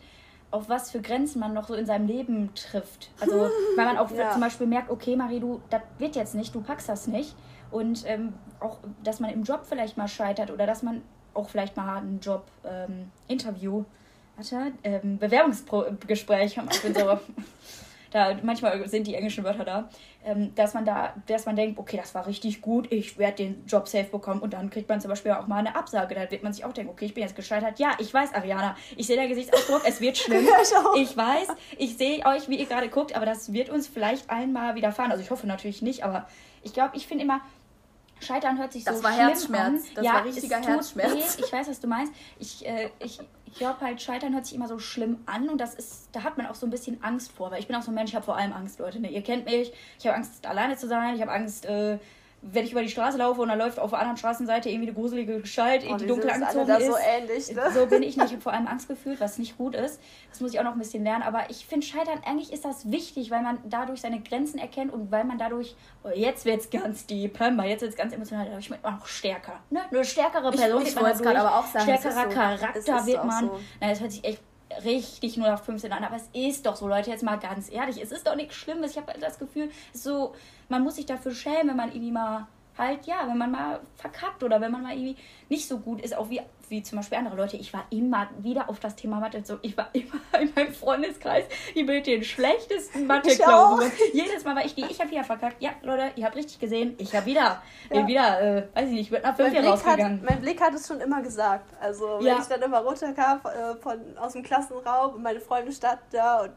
[0.51, 3.11] auf was für Grenzen man noch so in seinem Leben trifft.
[3.21, 4.33] Also, weil man auch ja.
[4.33, 7.35] zum Beispiel merkt, okay, Marie, du, das wird jetzt nicht, du packst das nicht.
[7.71, 11.03] Und ähm, auch, dass man im Job vielleicht mal scheitert oder dass man
[11.35, 13.87] auch vielleicht mal ein Job-Interview, ähm,
[14.37, 17.19] warte, ähm, Bewerbungsgespräch, ich bin so,
[18.11, 19.89] da, manchmal sind die englischen Wörter da,
[20.25, 23.65] ähm, dass man da, dass man denkt, okay, das war richtig gut, ich werde den
[23.67, 26.15] Job safe bekommen und dann kriegt man zum Beispiel auch mal eine Absage.
[26.15, 27.79] Da wird man sich auch denken, okay, ich bin jetzt gescheitert.
[27.79, 30.47] Ja, ich weiß, Ariana, ich sehe der Gesichtsausdruck, es wird schlimm.
[30.97, 34.75] ich weiß, ich sehe euch, wie ihr gerade guckt, aber das wird uns vielleicht einmal
[34.75, 35.13] widerfahren.
[35.13, 36.27] Also ich hoffe natürlich nicht, aber
[36.63, 37.41] ich glaube, ich finde immer,
[38.21, 39.67] Scheitern hört sich das so war schlimm Herzschmerz.
[39.67, 39.81] an.
[39.95, 41.39] Das ja, war richtiger Herzschmerz.
[41.39, 41.45] Weh.
[41.45, 42.13] Ich weiß, was du meinst.
[42.39, 45.75] Ich, äh, ich, ich glaube halt, Scheitern hört sich immer so schlimm an und das
[45.75, 47.91] ist, da hat man auch so ein bisschen Angst vor, weil ich bin auch so
[47.91, 49.01] ein Mensch, ich habe vor allem Angst, Leute.
[49.01, 49.11] Ne?
[49.11, 51.99] Ihr kennt mich, ich habe Angst, alleine zu sein, ich habe Angst, äh,
[52.43, 54.97] wenn ich über die Straße laufe und da läuft auf der anderen Straßenseite irgendwie eine
[54.97, 56.87] gruselige Gestalt, oh, die dunkel angezogen ist.
[56.87, 57.71] So, ähnlich, ne?
[57.73, 58.27] so bin ich nicht.
[58.27, 60.01] Ich habe vor allem Angst gefühlt, was nicht gut ist.
[60.31, 61.23] Das muss ich auch noch ein bisschen lernen.
[61.23, 65.11] Aber ich finde Scheitern, eigentlich ist das wichtig, weil man dadurch seine Grenzen erkennt und
[65.11, 68.47] weil man dadurch, oh, jetzt wird es ganz deep, mal, jetzt wird es ganz emotional,
[68.47, 69.61] dadurch wird man auch stärker.
[69.69, 69.81] Ne?
[69.91, 72.35] Eine stärkere Person ich, ich wird man aber auch sagen, stärkerer so.
[72.35, 73.47] Charakter wird man.
[73.49, 73.61] So.
[73.81, 74.43] Nein, das hört sich echt
[74.85, 76.05] richtig nur nach 15 an.
[76.05, 78.93] Aber es ist doch so, Leute, jetzt mal ganz ehrlich, es ist doch nichts Schlimmes.
[78.93, 80.35] Ich habe das Gefühl, so,
[80.69, 82.47] man muss sich dafür schämen, wenn man irgendwie mal
[82.81, 85.17] halt, ja, wenn man mal verkackt oder wenn man mal irgendwie
[85.49, 87.57] nicht so gut ist, auch wie, wie zum Beispiel andere Leute.
[87.57, 89.43] Ich war immer wieder auf das Thema Mathe.
[89.45, 93.91] So, ich war immer in meinem Freundeskreis die mit den schlechtesten Mathe-Klausuren.
[94.13, 95.63] Jedes Mal war ich die, ich habe wieder verkackt.
[95.63, 97.63] Ja, Leute, ihr habt richtig gesehen, ich habe wieder,
[97.93, 98.07] ja.
[98.07, 100.21] wieder, äh, weiß ich nicht, nach fünf Jahren rausgegangen.
[100.21, 101.73] Hat, mein Blick hat es schon immer gesagt.
[101.81, 102.39] Also, wenn ja.
[102.41, 106.53] ich dann immer runterkam äh, von, aus dem Klassenraum und meine Freunde standen da und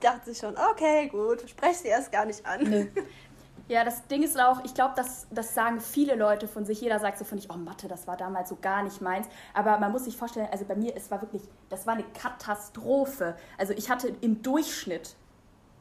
[0.00, 2.62] dachte sich schon, okay, gut, spreche sie erst gar nicht an.
[2.62, 2.88] Nee.
[3.70, 6.80] Ja, das Ding ist auch, ich glaube, das, das sagen viele Leute von sich.
[6.80, 9.28] Jeder sagt so von sich, oh Mathe, das war damals so gar nicht meins.
[9.54, 13.36] Aber man muss sich vorstellen, also bei mir, es war wirklich, das war eine Katastrophe.
[13.58, 15.14] Also ich hatte im Durchschnitt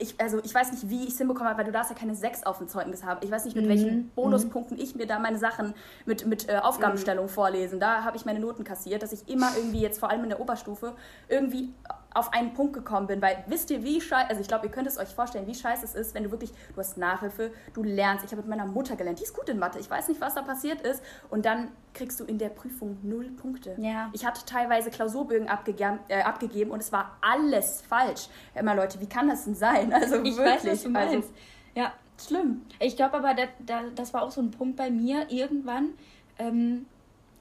[0.02, 2.16] ich, also ich weiß nicht, wie ich es hinbekommen habe, weil du darfst ja keine
[2.16, 3.20] sechs auf dem Zeugnis haben.
[3.22, 3.70] Ich weiß nicht, mit mhm.
[3.70, 4.84] welchen Bonuspunkten mhm.
[4.84, 5.74] ich mir da meine Sachen
[6.06, 7.30] mit, mit äh, Aufgabenstellung mhm.
[7.30, 7.82] vorlesen.
[7.82, 10.40] Da habe ich meine Noten kassiert, dass ich immer irgendwie jetzt vor allem in der
[10.40, 10.96] Oberstufe
[11.28, 11.74] irgendwie
[12.14, 13.22] auf einen Punkt gekommen bin.
[13.22, 15.86] Weil wisst ihr, wie scheiße, also ich glaube, ihr könnt es euch vorstellen, wie scheiße
[15.86, 18.26] es ist, wenn du wirklich, du hast Nachhilfe, du lernst.
[18.26, 19.80] Ich habe mit meiner Mutter gelernt, die ist gut in Mathe.
[19.80, 21.04] Ich weiß nicht, was da passiert ist.
[21.30, 23.76] Und dann kriegst du in der Prüfung null Punkte.
[23.78, 24.10] Ja.
[24.14, 28.28] Ich hatte teilweise Klausurbögen abgegeben, äh, abgegeben und es war alles falsch.
[28.56, 29.94] Immer Leute, wie kann das denn sein?
[30.00, 30.64] Also ich wirklich.
[30.64, 31.14] Weiß, was du meinst.
[31.16, 31.30] Also,
[31.76, 32.62] ja, schlimm.
[32.80, 35.90] Ich glaube aber, da, da, das war auch so ein Punkt bei mir irgendwann.
[36.38, 36.86] Ähm,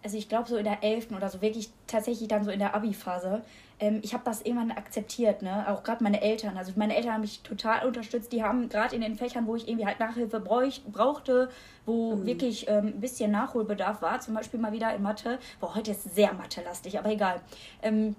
[0.02, 1.12] also ich glaube so in der 11.
[1.12, 3.42] oder so, wirklich tatsächlich dann so in der Abi-Phase.
[3.80, 5.66] Ähm, ich habe das irgendwann akzeptiert, ne?
[5.68, 6.56] Auch gerade meine Eltern.
[6.56, 8.32] Also meine Eltern haben mich total unterstützt.
[8.32, 11.48] Die haben gerade in den Fächern, wo ich irgendwie halt Nachhilfe bräuch, brauchte,
[11.86, 12.26] wo mhm.
[12.26, 15.38] wirklich ähm, ein bisschen Nachholbedarf war, zum Beispiel mal wieder in Mathe.
[15.60, 17.40] Boah, heute ist sehr Mathe-lastig, aber egal.
[17.82, 18.16] Ähm,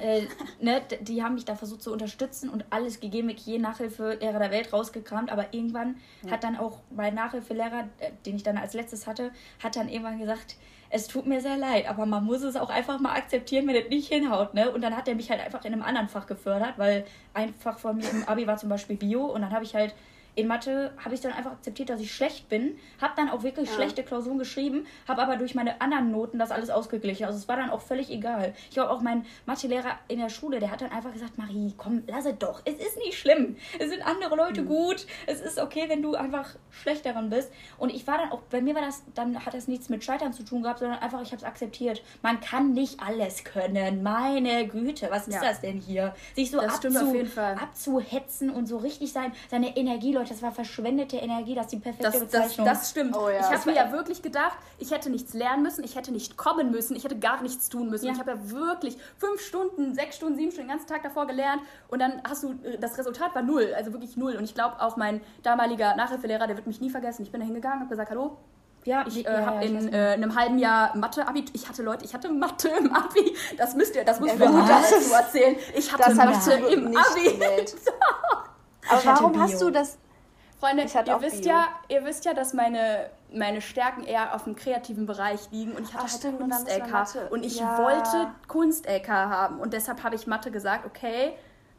[0.00, 0.22] äh,
[0.60, 4.50] ne, die haben mich da versucht zu unterstützen und alles gegeben, ich je Nachhilfelehrer der
[4.50, 6.32] Welt rausgekramt, aber irgendwann ja.
[6.32, 10.18] hat dann auch mein Nachhilfelehrer, äh, den ich dann als letztes hatte, hat dann irgendwann
[10.18, 10.56] gesagt,
[10.94, 13.88] es tut mir sehr leid, aber man muss es auch einfach mal akzeptieren, wenn es
[13.88, 14.70] nicht hinhaut, ne?
[14.70, 17.78] Und dann hat er mich halt einfach in einem anderen Fach gefördert, weil ein Fach
[17.78, 19.94] von mir im Abi war zum Beispiel Bio und dann habe ich halt
[20.34, 23.68] in Mathe habe ich dann einfach akzeptiert, dass ich schlecht bin, habe dann auch wirklich
[23.68, 23.74] ja.
[23.74, 27.26] schlechte Klausuren geschrieben, habe aber durch meine anderen Noten das alles ausgeglichen.
[27.26, 28.54] Also es war dann auch völlig egal.
[28.68, 32.02] Ich glaube auch mein Mathelehrer in der Schule, der hat dann einfach gesagt, Marie, komm,
[32.06, 32.62] lass es doch.
[32.64, 33.56] Es ist nicht schlimm.
[33.78, 34.68] Es sind andere Leute mhm.
[34.68, 35.06] gut.
[35.26, 37.52] Es ist okay, wenn du einfach schlecht daran bist.
[37.76, 40.32] Und ich war dann auch, bei mir war das, dann hat das nichts mit Scheitern
[40.32, 42.02] zu tun gehabt, sondern einfach, ich habe es akzeptiert.
[42.22, 44.02] Man kann nicht alles können.
[44.02, 45.42] Meine Güte, was ist ja.
[45.42, 46.14] das denn hier?
[46.34, 46.88] Sich so abzu
[47.36, 51.78] abzuhetzen und so richtig sein, seine Energie, Leute, das war verschwendete Energie, das ist die
[51.78, 52.66] perfekte das, Bezeichnung.
[52.66, 53.16] Das, das stimmt.
[53.16, 53.40] Oh, ja.
[53.40, 56.70] Ich habe mir ja wirklich gedacht, ich hätte nichts lernen müssen, ich hätte nicht kommen
[56.70, 58.06] müssen, ich hätte gar nichts tun müssen.
[58.06, 58.12] Ja.
[58.12, 61.62] Ich habe ja wirklich fünf Stunden, sechs Stunden, sieben Stunden den ganzen Tag davor gelernt
[61.88, 64.36] und dann hast du, äh, das Resultat war null, also wirklich null.
[64.36, 67.22] Und ich glaube auch mein damaliger Nachhilfelehrer, der wird mich nie vergessen.
[67.22, 68.36] Ich bin da hingegangen, habe gesagt, hallo,
[68.84, 71.44] ja, ich äh, habe in äh, einem halben Jahr Mathe-Abi.
[71.52, 73.36] Ich hatte Leute, ich hatte Mathe im Abi.
[73.56, 75.56] Das müsst ihr, das muss mir gut dazu erzählen.
[75.76, 77.38] Ich hatte Mathe im Abi.
[78.88, 79.98] Aber warum hast du das?
[80.62, 85.06] Freunde, ihr wisst, ja, ihr wisst ja, dass meine, meine Stärken eher auf dem kreativen
[85.06, 87.78] Bereich liegen und ich hatte Ach, halt Kunst-LK und ich ja.
[87.78, 91.32] wollte Kunst-LK haben und deshalb habe ich Mathe gesagt, okay,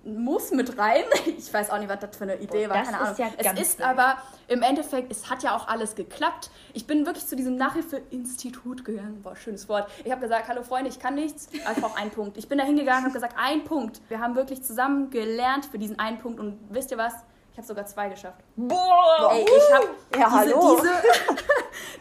[0.04, 1.04] muss mit rein.
[1.38, 3.16] Ich weiß auch nicht, was das für eine Idee war, keine Ahnung.
[3.18, 3.86] Ja es ist schön.
[3.86, 4.18] aber
[4.50, 6.52] im Endeffekt, es hat ja auch alles geklappt.
[6.74, 9.22] Ich bin wirklich zu diesem Nachhilfeinstitut gegangen.
[9.22, 9.90] Boah, schönes Wort.
[10.04, 12.38] Ich habe gesagt, hallo Freunde, ich kann nichts, einfach ein Punkt.
[12.38, 14.02] Ich bin da hingegangen und habe gesagt, ein Punkt.
[14.10, 17.14] Wir haben wirklich zusammen gelernt für diesen einen Punkt und wisst ihr was?
[17.54, 18.40] Ich habe sogar zwei geschafft.
[18.56, 19.30] Boah!
[19.32, 19.86] Ey, ich habe
[20.18, 20.82] ja, diese, hallo.
[20.82, 20.92] diese,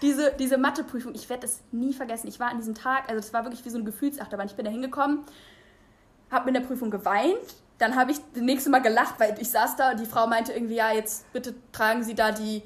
[0.03, 2.27] diese, diese Matheprüfung, ich werde es nie vergessen.
[2.29, 4.47] Ich war an diesem Tag, also es war wirklich wie so eine Gefühlsachterbahn.
[4.47, 5.25] Ich bin da hingekommen,
[6.31, 7.37] habe in der Prüfung geweint.
[7.77, 10.53] Dann habe ich das nächste Mal gelacht, weil ich saß da und die Frau meinte
[10.55, 12.63] irgendwie, ja, jetzt bitte tragen Sie da die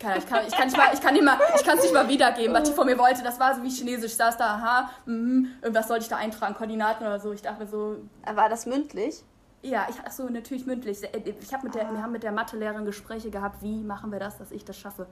[0.00, 2.08] ich kann, ich kann nicht mal, ich kann nicht mal, ich kann es nicht mal
[2.08, 3.22] wiedergeben, was die von mir wollte.
[3.24, 4.12] Das war so wie Chinesisch.
[4.12, 7.32] Ich saß da, aha, mh, irgendwas sollte ich da eintragen, Koordinaten oder so.
[7.32, 7.96] Ich dachte mir so.
[8.24, 9.24] War das mündlich?
[9.62, 11.02] Ja, ich ach so natürlich mündlich.
[11.02, 14.20] Äh, ich habe mit der, wir haben mit der Mathelehrerin Gespräche gehabt, wie machen wir
[14.20, 15.06] das, dass ich das schaffe.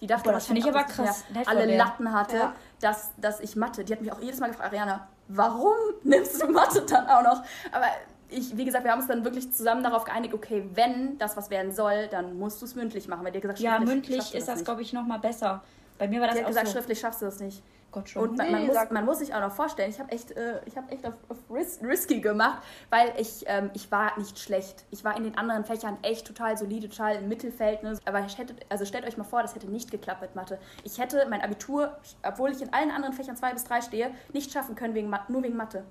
[0.00, 1.24] Die dachte Boah, das finde ich aber krass.
[1.32, 2.54] Ich alle Latten hatte, ja.
[2.80, 3.84] dass, dass ich Mathe.
[3.84, 7.44] Die hat mich auch jedes Mal gefragt, Ariana, warum nimmst du Mathe dann auch noch?
[7.70, 7.86] Aber
[8.28, 11.50] ich, wie gesagt, wir haben uns dann wirklich zusammen darauf geeinigt, okay, wenn das was
[11.50, 13.24] werden soll, dann musst du es mündlich machen.
[13.24, 15.62] Weil dir gesagt, ja, mündlich ist das, glaube ich, nochmal besser.
[15.98, 16.72] Bei mir war das die hat auch gesagt, so.
[16.72, 17.62] schriftlich schaffst du das nicht.
[17.92, 18.30] Gott schon.
[18.30, 20.76] Und man, man, muss, man muss sich auch noch vorstellen, ich habe echt, äh, ich
[20.76, 24.84] hab echt auf, auf ris risky gemacht, weil ich, ähm, ich war nicht schlecht.
[24.90, 27.82] Ich war in den anderen Fächern echt total solide, total im Mittelfeld.
[27.82, 27.98] Ne?
[28.04, 30.58] Aber ich hätte, also stellt euch mal vor, das hätte nicht geklappt mit Mathe.
[30.84, 34.50] Ich hätte mein Abitur, obwohl ich in allen anderen Fächern zwei bis drei stehe, nicht
[34.52, 35.84] schaffen können, wegen, nur wegen Mathe.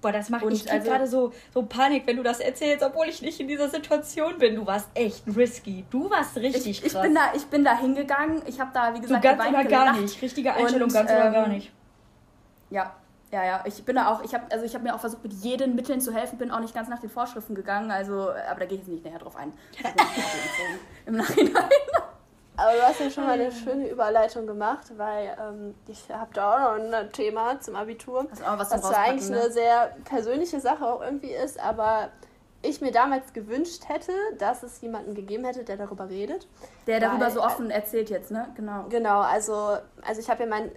[0.00, 3.22] Boah, das macht mich also, gerade so, so Panik, wenn du das erzählst, obwohl ich
[3.22, 4.54] nicht in dieser Situation bin.
[4.54, 5.84] Du warst echt risky.
[5.90, 6.94] Du warst richtig ich, krass.
[6.94, 8.42] Ich bin da, ich bin da hingegangen.
[8.46, 10.20] Ich habe da, wie gesagt, du ganz oder gar nicht.
[10.20, 11.72] Richtige Einstellung, und, ganz ähm, oder gar nicht.
[12.70, 12.94] Ja,
[13.32, 13.64] ja, ja.
[13.66, 16.00] Ich bin da auch, ich habe also ich habe mir auch versucht, mit jeden Mitteln
[16.00, 17.90] zu helfen, bin auch nicht ganz nach den Vorschriften gegangen.
[17.90, 19.52] Also, aber da gehe ich jetzt nicht näher drauf ein.
[21.06, 21.64] Im Nachhinein.
[22.56, 26.74] Aber du hast ja schon mal eine schöne Überleitung gemacht, weil ähm, ich habe da
[26.74, 29.40] auch noch ein Thema zum Abitur, also auch was, was eigentlich ne?
[29.40, 32.10] eine sehr persönliche Sache auch irgendwie ist, aber
[32.62, 36.48] ich mir damals gewünscht hätte, dass es jemanden gegeben hätte, der darüber redet.
[36.86, 38.48] Der darüber weil, so offen erzählt jetzt, ne?
[38.56, 38.86] Genau.
[38.88, 40.72] Genau, also, also ich habe ja mein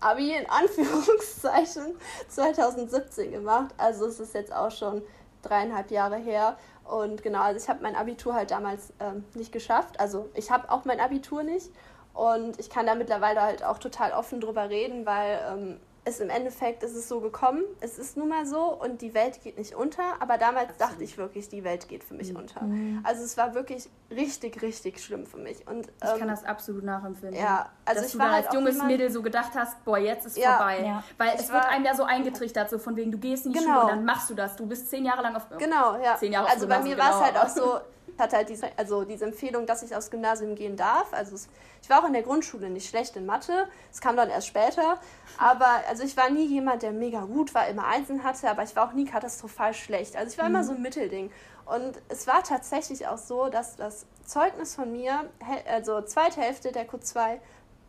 [0.00, 1.94] Abi in Anführungszeichen
[2.28, 5.02] 2017 gemacht, also es ist jetzt auch schon
[5.42, 10.00] dreieinhalb Jahre her und genau, also ich habe mein Abitur halt damals ähm, nicht geschafft.
[10.00, 11.70] Also ich habe auch mein Abitur nicht.
[12.14, 16.30] Und ich kann da mittlerweile halt auch total offen drüber reden, weil ähm, es im
[16.30, 17.62] Endeffekt ist es so gekommen.
[17.80, 20.02] Es ist nun mal so und die Welt geht nicht unter.
[20.20, 20.80] Aber damals Absolut.
[20.80, 22.38] dachte ich wirklich, die Welt geht für mich mhm.
[22.38, 22.66] unter.
[23.04, 25.66] Also es war wirklich richtig, richtig schlimm für mich.
[25.68, 27.38] Und, ähm, ich kann das absolut nachempfinden.
[27.38, 29.84] Ja, also Dass ich du war da als halt junges jemand, Mädel so gedacht hast,
[29.84, 30.84] boah, jetzt ist ja, vorbei.
[30.84, 31.04] Ja.
[31.18, 33.58] Weil ich es wird einem ja so eingetrichtert, so von wegen, du gehst in die
[33.60, 33.72] genau.
[33.72, 34.56] Schule und dann machst du das.
[34.56, 36.16] Du bist zehn Jahre lang auf Genau, ja.
[36.16, 37.80] Zehn Jahre also bei mir war es halt auch so,
[38.14, 41.12] ich hatte halt diese, also diese Empfehlung, dass ich aufs Gymnasium gehen darf.
[41.12, 41.48] Also es,
[41.82, 43.68] ich war auch in der Grundschule nicht schlecht in Mathe.
[43.90, 44.98] Es kam dann erst später.
[45.38, 48.76] Aber also ich war nie jemand, der mega gut war, immer Einsen hatte, aber ich
[48.76, 50.16] war auch nie katastrophal schlecht.
[50.16, 50.54] Also ich war mhm.
[50.54, 51.30] immer so ein Mittelding.
[51.64, 55.30] Und es war tatsächlich auch so, dass das Zeugnis von mir,
[55.68, 57.38] also zweite Hälfte der Q2,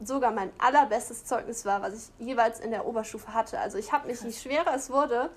[0.01, 3.59] sogar mein allerbestes Zeugnis war, was ich jeweils in der Oberstufe hatte.
[3.59, 5.29] Also ich habe mich, je schwerer es wurde,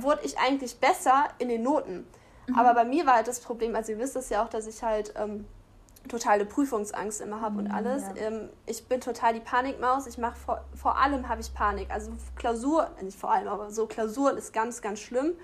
[0.00, 2.06] wurde ich eigentlich besser in den Noten.
[2.48, 2.58] Mhm.
[2.58, 4.82] Aber bei mir war halt das Problem, also ihr wisst es ja auch, dass ich
[4.82, 5.46] halt ähm,
[6.08, 8.02] totale Prüfungsangst immer habe mhm, und alles.
[8.16, 8.26] Ja.
[8.26, 10.06] Ähm, ich bin total die Panikmaus.
[10.06, 11.90] Ich mache vor, vor allem habe ich Panik.
[11.90, 15.34] Also Klausur, nicht vor allem, aber so Klausuren ist ganz, ganz schlimm.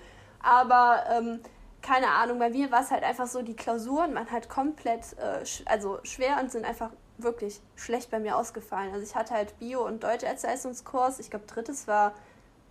[0.41, 1.39] Aber ähm,
[1.81, 5.45] keine Ahnung, bei mir war es halt einfach so, die Klausuren man halt komplett, äh,
[5.45, 8.91] sch also schwer und sind einfach wirklich schlecht bei mir ausgefallen.
[8.91, 11.19] Also ich hatte halt Bio- und Deutsch als Leistungskurs.
[11.19, 12.13] Ich glaube, drittes war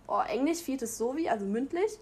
[0.07, 1.99] oh, Englisch, viertes Sowie, also mündlich.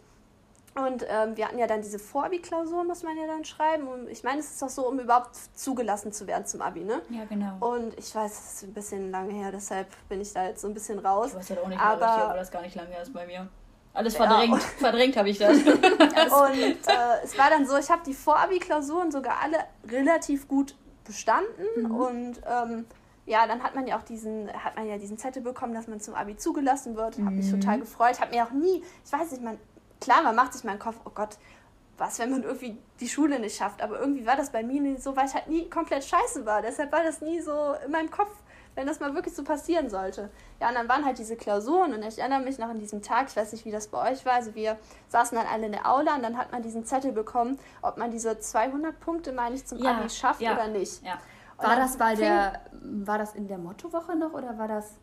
[0.76, 3.88] Und ähm, wir hatten ja dann diese Vorabi-Klausur, muss man ja dann schreiben.
[3.88, 7.02] Und ich meine, es ist doch so, um überhaupt zugelassen zu werden zum Abi, ne?
[7.10, 7.58] Ja, genau.
[7.60, 10.68] Und ich weiß, es ist ein bisschen lange her, deshalb bin ich da jetzt so
[10.68, 11.30] ein bisschen raus.
[11.30, 13.48] Ich weiß halt auch nicht aber, mehr, das gar nicht lange her ist bei mir.
[13.94, 15.58] Alles verdrängt, ja, verdrängt habe ich das.
[15.58, 19.58] und äh, es war dann so, ich habe die Vorabi-Klausuren sogar alle
[19.88, 21.92] relativ gut bestanden mhm.
[21.92, 22.86] und ähm,
[23.26, 26.00] ja, dann hat man ja auch diesen, hat man ja diesen Zettel bekommen, dass man
[26.00, 27.20] zum Abi zugelassen wird.
[27.20, 27.26] Mhm.
[27.26, 28.20] Habe mich total gefreut.
[28.20, 29.58] Habe mir auch nie, ich weiß nicht, man
[30.04, 31.38] klar, man macht sich mal einen Kopf, oh Gott,
[31.98, 33.82] was, wenn man irgendwie die Schule nicht schafft.
[33.82, 36.62] Aber irgendwie war das bei mir nicht so, weil ich halt nie komplett scheiße war.
[36.62, 38.32] Deshalb war das nie so in meinem Kopf,
[38.76, 40.30] wenn das mal wirklich so passieren sollte.
[40.60, 43.28] Ja, und dann waren halt diese Klausuren und ich erinnere mich noch an diesem Tag,
[43.30, 44.78] ich weiß nicht, wie das bei euch war, also wir
[45.10, 48.10] saßen dann alle in der Aula und dann hat man diesen Zettel bekommen, ob man
[48.10, 51.04] diese 200 Punkte, meine ich, zum ja, Abi schafft ja, oder nicht.
[51.04, 51.20] Ja.
[51.58, 54.96] War das bei der, war das in der Mottowoche noch oder war das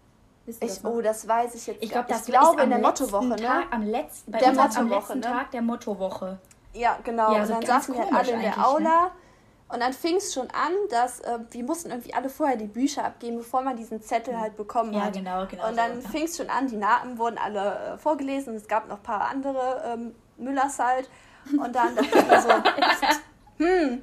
[0.60, 1.82] ich, das oh, das weiß ich jetzt.
[1.82, 3.62] Ich, glaub, das ich glaube, in der Mottowoche, ne?
[3.70, 5.26] Am letzten, bei der Mottowoche, am letzten ne?
[5.26, 6.38] Tag der Mottowoche.
[6.72, 7.34] Ja, genau.
[7.34, 9.04] Ja, und dann saßen wir halt alle in der Aula.
[9.04, 9.10] Ne?
[9.72, 13.04] Und dann fing es schon an, dass äh, wir mussten irgendwie alle vorher die Bücher
[13.04, 15.14] abgeben, bevor man diesen Zettel halt bekommen ja, hat.
[15.14, 15.68] Ja, genau, genau.
[15.68, 18.56] Und dann so, fing es schon an, die Namen wurden alle äh, vorgelesen.
[18.56, 21.08] Es gab noch ein paar andere ähm, Müllers halt.
[21.52, 22.48] Und dann dachte ich mir so,
[23.64, 24.02] hm,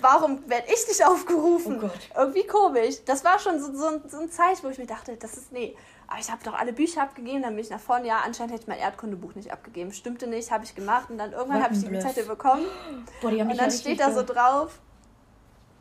[0.00, 1.80] warum werde ich nicht aufgerufen?
[1.82, 2.96] Oh Irgendwie komisch.
[3.04, 5.76] Das war schon so, so, so, ein Zeichen, wo ich mir dachte, das ist, nee.
[6.06, 8.64] Aber ich habe doch alle Bücher abgegeben, dann bin ich nach vorne, ja, anscheinend hätte
[8.64, 9.92] ich mein Erdkundebuch nicht abgegeben.
[9.92, 12.64] Stimmte nicht, habe ich gemacht und dann irgendwann habe ich die Zettel bekommen.
[13.22, 14.78] Boah, die und dann steht da so drauf,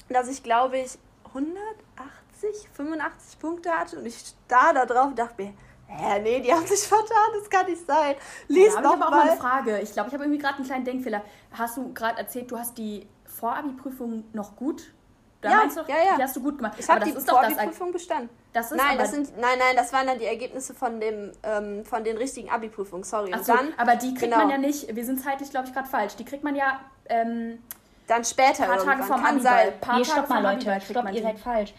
[0.09, 5.53] dass ich, glaube ich, 180, 85 Punkte hatte und ich da da drauf dachte mir,
[5.95, 8.15] Hä, nee, die haben sich vertan, das kann nicht sein.
[8.47, 9.79] Lies ja, noch ich habe auch mal eine Frage.
[9.79, 11.23] Ich glaube, ich habe irgendwie gerade einen kleinen Denkfehler.
[11.51, 13.07] Hast du gerade erzählt, du hast die
[13.43, 14.93] Vorabi-Prüfung noch gut?
[15.41, 16.15] Da ja, meinst du, ja, ja.
[16.15, 16.77] Die hast du gut gemacht.
[16.79, 18.29] Ich habe die Vorabi-Prüfung bestanden.
[18.53, 21.83] Das ist nein, das sind, nein, nein, das waren dann die Ergebnisse von, dem, ähm,
[21.83, 23.31] von den richtigen Abi-Prüfungen, sorry.
[23.33, 24.37] Ach so, dann, aber die kriegt genau.
[24.37, 26.15] man ja nicht, wir sind zeitlich, glaube ich, gerade falsch.
[26.15, 26.79] Die kriegt man ja...
[27.09, 27.59] Ähm,
[28.07, 29.79] dann später paar Tage vom Kann sein.
[29.79, 30.81] Paar nee, stopp mal, Leute.
[30.81, 31.73] Stopp, ihr seid falsch.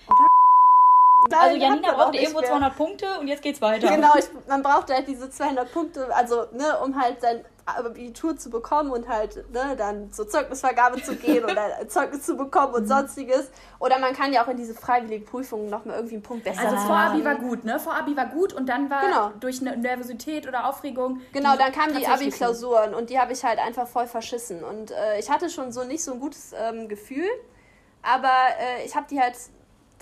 [1.30, 3.88] Nein, also Janina brauchte irgendwo 200 Punkte und jetzt geht's weiter.
[3.88, 8.50] Genau, ich, man braucht halt diese 200 Punkte, also ne, um halt sein Abitur zu
[8.50, 12.88] bekommen und halt ne, dann zur Zeugnisvergabe zu gehen oder Zeugnis zu bekommen und mhm.
[12.88, 13.50] sonstiges.
[13.78, 16.76] Oder man kann ja auch in diese freiwillige Prüfung nochmal irgendwie einen Punkt besser Also
[16.76, 17.78] Vorabi war gut, ne?
[17.78, 19.32] Vorabi war gut und dann war genau.
[19.40, 21.20] durch eine Nervosität oder Aufregung.
[21.32, 24.62] Genau, dann kamen die Abi-Klausuren und die habe ich halt einfach voll verschissen.
[24.62, 27.28] Und äh, ich hatte schon so nicht so ein gutes ähm, Gefühl,
[28.02, 29.34] aber äh, ich habe die halt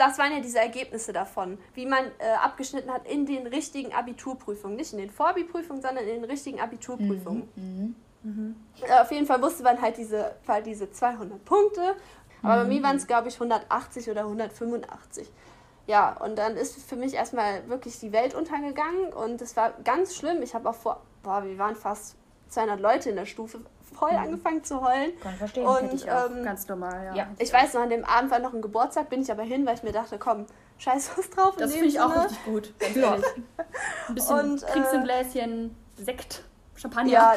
[0.03, 4.77] das waren ja diese Ergebnisse davon, wie man äh, abgeschnitten hat in den richtigen Abiturprüfungen.
[4.77, 7.49] Nicht in den Vorbi-Prüfungen, sondern in den richtigen Abiturprüfungen.
[7.55, 7.95] Mhm.
[8.25, 8.57] Mhm.
[8.83, 11.95] Äh, auf jeden Fall wusste man halt diese, halt diese 200 Punkte.
[12.43, 12.63] Aber mhm.
[12.63, 12.85] bei mir mhm.
[12.85, 15.31] waren es, glaube ich, 180 oder 185.
[15.87, 20.17] Ja, und dann ist für mich erstmal wirklich die Welt untergegangen und es war ganz
[20.17, 20.43] schlimm.
[20.43, 22.17] Ich habe auch vor, boah, wir waren fast
[22.49, 23.61] 200 Leute in der Stufe
[23.93, 24.19] voll mhm.
[24.19, 25.13] angefangen zu heulen.
[25.21, 26.07] Kann verstehen, und, ich.
[26.07, 27.15] Ähm, ganz normal, ja.
[27.15, 27.27] ja.
[27.39, 29.75] Ich weiß noch, an dem Abend war noch ein Geburtstag, bin ich aber hin, weil
[29.75, 30.47] ich mir dachte, komm,
[30.79, 31.57] scheiß was drauf.
[31.57, 33.25] Das finde ich auch richtig gut, ehrlich.
[34.09, 36.43] Ein bisschen und, kriegst ein Bläschen Sekt,
[36.75, 37.13] Champagner.
[37.13, 37.35] Ja,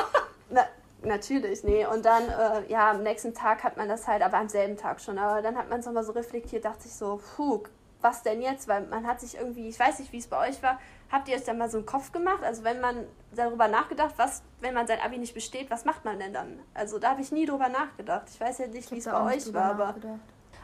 [0.50, 0.64] na,
[1.02, 1.86] natürlich, nee.
[1.86, 5.00] Und dann, äh, ja, am nächsten Tag hat man das halt, aber am selben Tag
[5.00, 5.18] schon.
[5.18, 7.62] Aber dann hat man es nochmal so reflektiert, dachte ich so, puh,
[8.00, 8.68] was denn jetzt?
[8.68, 10.78] Weil man hat sich irgendwie, ich weiß nicht, wie es bei euch war,
[11.10, 12.42] habt ihr euch dann mal so einen Kopf gemacht?
[12.42, 16.18] Also wenn man darüber nachgedacht, was, wenn man sein Abi nicht besteht, was macht man
[16.18, 16.58] denn dann?
[16.74, 18.28] Also da habe ich nie drüber nachgedacht.
[18.32, 19.94] Ich weiß ja nicht, wie es bei euch war, aber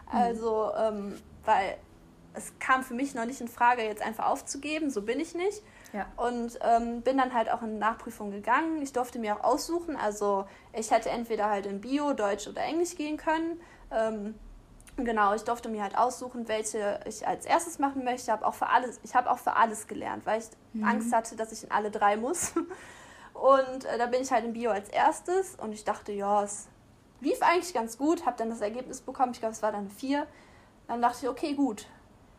[0.07, 1.77] also, ähm, weil
[2.35, 5.63] es kam für mich noch nicht in Frage, jetzt einfach aufzugeben, so bin ich nicht.
[5.93, 6.07] Ja.
[6.17, 8.83] Und ähm, bin dann halt auch in Nachprüfung gegangen.
[8.83, 12.97] Ich durfte mir auch aussuchen, also ich hätte entweder halt in Bio, Deutsch oder Englisch
[12.97, 13.61] gehen können.
[13.93, 14.35] Ähm,
[14.97, 18.31] Genau, ich durfte mir halt aussuchen, welche ich als erstes machen möchte.
[18.31, 20.85] Hab auch für alles, ich habe auch für alles gelernt, weil ich mhm.
[20.85, 22.53] Angst hatte, dass ich in alle drei muss.
[23.35, 26.69] Und äh, da bin ich halt in Bio als erstes und ich dachte, ja, es
[27.21, 28.25] lief eigentlich ganz gut.
[28.25, 30.29] Habe dann das Ergebnis bekommen, ich glaube, es war dann vier.
[30.87, 31.87] Dann dachte ich, okay, gut.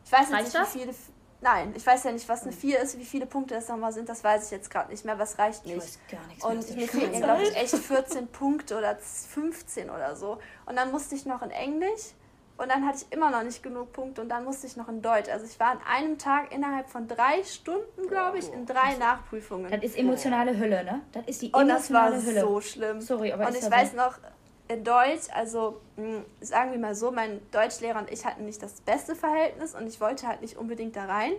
[0.06, 0.96] Ich weiß jetzt nicht, wie viele.
[1.42, 4.10] Nein, ich weiß ja nicht, was eine 4 ist, wie viele Punkte es nochmal sind,
[4.10, 5.76] das weiß ich jetzt gerade nicht mehr, was reicht nicht.
[5.76, 10.16] Ich weiß gar nichts Und mir fehlten, glaube ich, echt 14 Punkte oder 15 oder
[10.16, 10.40] so.
[10.66, 12.14] Und dann musste ich noch in Englisch
[12.58, 15.02] und dann hatte ich immer noch nicht genug Punkte und dann musste ich noch in
[15.02, 15.30] Deutsch.
[15.30, 19.70] Also ich war an einem Tag innerhalb von drei Stunden, glaube ich, in drei Nachprüfungen.
[19.70, 21.02] Das ist emotionale Hölle, ne?
[21.12, 21.62] Das ist die emotionale Hölle.
[21.62, 22.42] Und das war Hölle.
[22.42, 23.02] so schlimm.
[23.02, 23.98] Sorry, aber Und ich weiß so.
[23.98, 24.20] noch,
[24.68, 28.82] in Deutsch, also hm, sagen wir mal so, mein Deutschlehrer und ich hatten nicht das
[28.82, 31.34] beste Verhältnis und ich wollte halt nicht unbedingt da rein.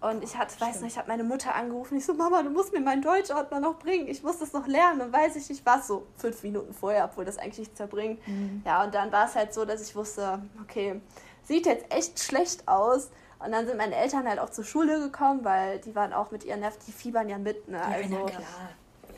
[0.00, 1.98] Und ich hatte, weiß noch, ich habe meine Mutter angerufen.
[1.98, 4.06] Ich so, Mama, du musst mir meinen Deutschordner noch bringen.
[4.06, 5.00] Ich muss das noch lernen.
[5.00, 8.26] Und weiß ich nicht was, so fünf Minuten vorher, obwohl das eigentlich nichts verbringt.
[8.28, 8.62] Mhm.
[8.64, 11.00] Ja, und dann war es halt so, dass ich wusste, okay,
[11.42, 13.10] sieht jetzt echt schlecht aus.
[13.40, 16.44] Und dann sind meine Eltern halt auch zur Schule gekommen, weil die waren auch mit
[16.44, 17.68] ihren Nerven, die fiebern ja mit.
[17.68, 17.82] Ne?
[17.82, 18.42] Also, ja, klar.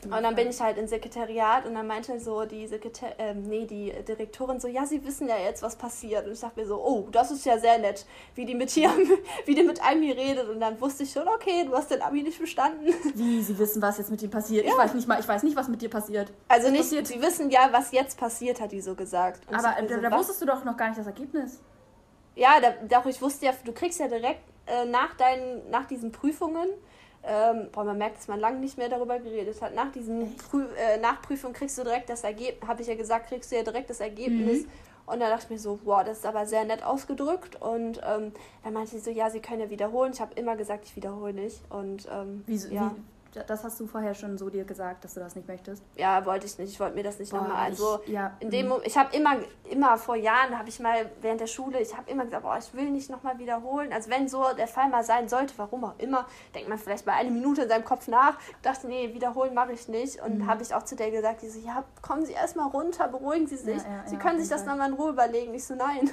[0.05, 3.65] Und dann bin ich halt ins Sekretariat und dann meinte so die Sekretär, ähm, nee,
[3.65, 6.25] die Direktorin so, ja, sie wissen ja jetzt, was passiert.
[6.25, 8.89] Und ich dachte mir so, oh, das ist ja sehr nett, wie die mit hier,
[9.45, 10.49] wie die mit einem hier redet.
[10.49, 12.93] Und dann wusste ich schon, okay, du hast den Abi nicht bestanden.
[13.13, 14.65] Wie, sie wissen, was jetzt mit dir passiert?
[14.65, 14.71] Ja.
[14.71, 16.31] Ich weiß nicht mal, ich weiß nicht, was mit dir passiert.
[16.47, 17.07] Also nicht, passiert?
[17.07, 19.47] sie wissen ja, was jetzt passiert, hat die so gesagt.
[19.47, 21.59] Und Aber da, so, da wusstest du doch noch gar nicht das Ergebnis.
[22.35, 26.11] Ja, da, doch, ich wusste ja, du kriegst ja direkt äh, nach deinen, nach diesen
[26.11, 26.69] Prüfungen
[27.23, 29.75] ähm, boah, man merkt, dass man lange nicht mehr darüber geredet hat.
[29.75, 33.51] Nach diesen Prü äh, Nachprüfungen kriegst du direkt das Ergebnis, habe ich ja gesagt, kriegst
[33.51, 34.63] du ja direkt das Ergebnis.
[34.63, 34.69] Mhm.
[35.05, 37.61] Und da dachte ich mir so, wow, das ist aber sehr nett ausgedrückt.
[37.61, 38.31] Und ähm,
[38.63, 40.13] dann meinte sie so, ja, sie können ja wiederholen.
[40.13, 41.59] Ich habe immer gesagt, ich wiederhole nicht.
[41.69, 42.95] Und ähm, Wieso, ja.
[43.33, 45.83] Das hast du vorher schon so dir gesagt, dass du das nicht möchtest?
[45.95, 46.71] Ja, wollte ich nicht.
[46.71, 47.65] Ich wollte mir das nicht nochmal.
[47.65, 48.81] Also ich, ja, in dem mhm.
[48.83, 49.37] ich habe immer,
[49.69, 52.73] immer vor Jahren habe ich mal während der Schule, ich habe immer gesagt, boah, ich
[52.73, 53.93] will nicht nochmal wiederholen.
[53.93, 57.13] Also wenn so der Fall mal sein sollte, warum auch immer, denkt man vielleicht mal
[57.13, 58.37] eine Minute in seinem Kopf nach.
[58.61, 60.21] Dachte, nee, wiederholen mache ich nicht.
[60.21, 60.47] Und mhm.
[60.47, 63.57] habe ich auch zu der gesagt, die so, ja, kommen Sie erstmal runter, beruhigen Sie
[63.57, 63.81] sich.
[63.81, 65.53] Ja, ja, Sie können sich das nochmal in Ruhe überlegen.
[65.53, 66.09] Ich so, nein.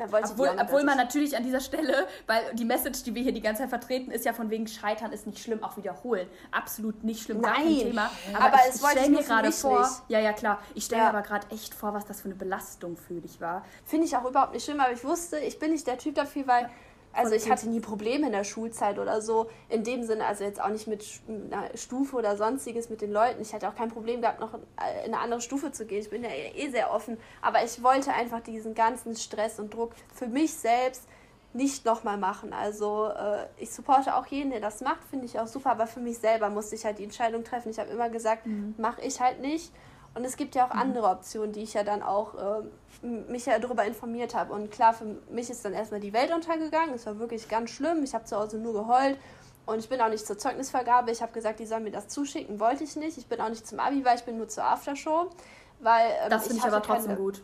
[0.00, 3.62] Obwohl, obwohl man natürlich an dieser Stelle, weil die Message, die wir hier die ganze
[3.62, 6.28] Zeit vertreten, ist ja von wegen Scheitern ist nicht schlimm, auch wiederholen.
[6.50, 8.10] Absolut nicht schlimm, Nein, kein Thema.
[8.34, 9.80] Aber, aber ich, es wollte ich mir gerade vor.
[9.80, 10.02] Nicht.
[10.08, 10.60] Ja, ja, klar.
[10.74, 11.12] Ich stelle ja.
[11.12, 13.64] mir aber gerade echt vor, was das für eine Belastung für dich war.
[13.84, 16.46] Finde ich auch überhaupt nicht schlimm, aber ich wusste, ich bin nicht der Typ dafür,
[16.46, 16.62] weil.
[16.64, 16.70] Ja
[17.12, 19.48] also ich hatte nie Probleme in der Schulzeit oder so.
[19.68, 23.42] In dem Sinne, also jetzt auch nicht mit einer Stufe oder sonstiges mit den Leuten.
[23.42, 24.60] Ich hatte auch kein Problem gehabt, noch in
[25.06, 26.00] eine andere Stufe zu gehen.
[26.00, 27.18] Ich bin ja eh sehr offen.
[27.42, 31.02] Aber ich wollte einfach diesen ganzen Stress und Druck für mich selbst
[31.52, 32.52] nicht nochmal machen.
[32.52, 35.72] Also äh, ich supporte auch jeden, der das macht, finde ich auch super.
[35.72, 37.70] Aber für mich selber musste ich halt die Entscheidung treffen.
[37.70, 38.74] Ich habe immer gesagt, mhm.
[38.78, 39.72] mache ich halt nicht.
[40.14, 40.80] Und es gibt ja auch mhm.
[40.80, 44.52] andere Optionen, die ich ja dann auch äh, mich ja darüber informiert habe.
[44.52, 46.94] Und klar, für mich ist dann erstmal die Welt untergegangen.
[46.94, 48.02] Es war wirklich ganz schlimm.
[48.02, 49.18] Ich habe zu Hause nur geheult.
[49.66, 51.12] Und ich bin auch nicht zur Zeugnisvergabe.
[51.12, 52.58] Ich habe gesagt, die sollen mir das zuschicken.
[52.58, 53.18] Wollte ich nicht.
[53.18, 55.30] Ich bin auch nicht zum Abi, weil ich bin nur zur Aftershow.
[55.78, 57.42] Weil, ähm, das finde ich, ich aber trotzdem keine, gut.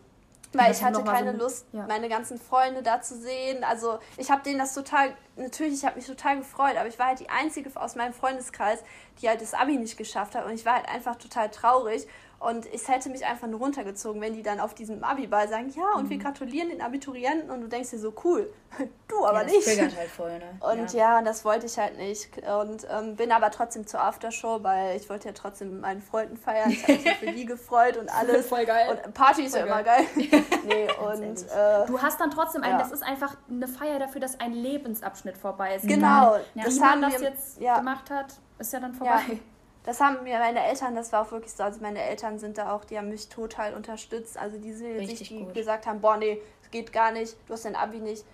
[0.52, 1.86] Weil ich hatte keine so, Lust, ja.
[1.86, 3.62] meine ganzen Freunde da zu sehen.
[3.64, 7.08] Also ich habe denen das total natürlich, ich habe mich total gefreut, aber ich war
[7.08, 8.82] halt die Einzige aus meinem Freundeskreis,
[9.20, 10.46] die halt das Abi nicht geschafft hat.
[10.46, 12.06] Und ich war halt einfach total traurig.
[12.38, 15.94] Und es hätte mich einfach nur runtergezogen, wenn die dann auf diesem Abi-Ball sagen, ja,
[15.96, 16.10] und mhm.
[16.10, 18.52] wir gratulieren den Abiturienten und du denkst dir so, cool,
[19.08, 19.80] du aber ja, das nicht.
[19.80, 20.58] Das halt voll, ne?
[20.60, 21.16] Und ja.
[21.16, 22.30] ja, das wollte ich halt nicht.
[22.46, 26.36] Und ähm, bin aber trotzdem zur Aftershow, weil ich wollte ja trotzdem mit meinen Freunden
[26.36, 26.70] feiern.
[26.70, 28.46] Ich habe mich für die gefreut und alles.
[28.48, 29.00] Voll geil.
[29.04, 30.04] Und Party ist ja immer geil.
[30.14, 34.38] nee, und, äh, du hast dann trotzdem ein, das ist einfach eine Feier dafür, dass
[34.40, 35.88] ein Lebensabschnitt vorbei ist.
[35.88, 36.36] Genau.
[36.54, 36.64] Ja.
[36.64, 39.40] Das Wie man das wir, jetzt gemacht hat, ist ja dann vorbei
[39.86, 42.72] das haben mir meine Eltern, das war auch wirklich so, also meine Eltern sind da
[42.72, 44.36] auch, die haben mich total unterstützt.
[44.36, 45.54] Also die sind jetzt nicht, die gut.
[45.54, 48.24] gesagt haben, boah, nee, es geht gar nicht, du hast dein Abi nicht.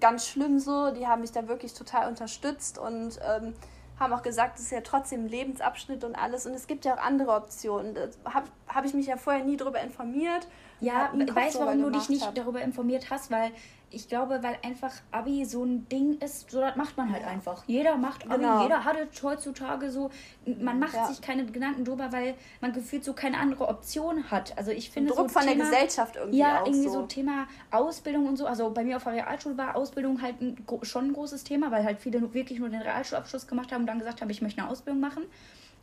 [0.00, 3.52] Ganz schlimm so, die haben mich da wirklich total unterstützt und ähm,
[4.00, 6.46] haben auch gesagt, es ist ja trotzdem ein Lebensabschnitt und alles.
[6.46, 7.94] Und es gibt ja auch andere Optionen.
[7.94, 10.48] Da habe hab ich mich ja vorher nie darüber informiert.
[10.82, 12.34] Ja, weißt du, warum du dich nicht hab.
[12.34, 13.30] darüber informiert hast?
[13.30, 13.52] Weil
[13.92, 17.62] ich glaube, weil einfach Abi so ein Ding ist, so das macht man halt einfach.
[17.66, 18.62] Jeder macht Abi, genau.
[18.62, 20.10] jeder hat es heutzutage so.
[20.46, 21.06] Man macht ja.
[21.06, 24.56] sich keine Gedanken drüber, weil man gefühlt so keine andere Option hat.
[24.56, 27.00] Also ich finde Druck so von Thema, der Gesellschaft irgendwie Ja, irgendwie so.
[27.00, 27.06] so.
[27.06, 28.46] Thema Ausbildung und so.
[28.46, 31.84] Also bei mir auf der Realschule war Ausbildung halt ein, schon ein großes Thema, weil
[31.84, 34.70] halt viele wirklich nur den Realschulabschluss gemacht haben und dann gesagt haben, ich möchte eine
[34.70, 35.24] Ausbildung machen.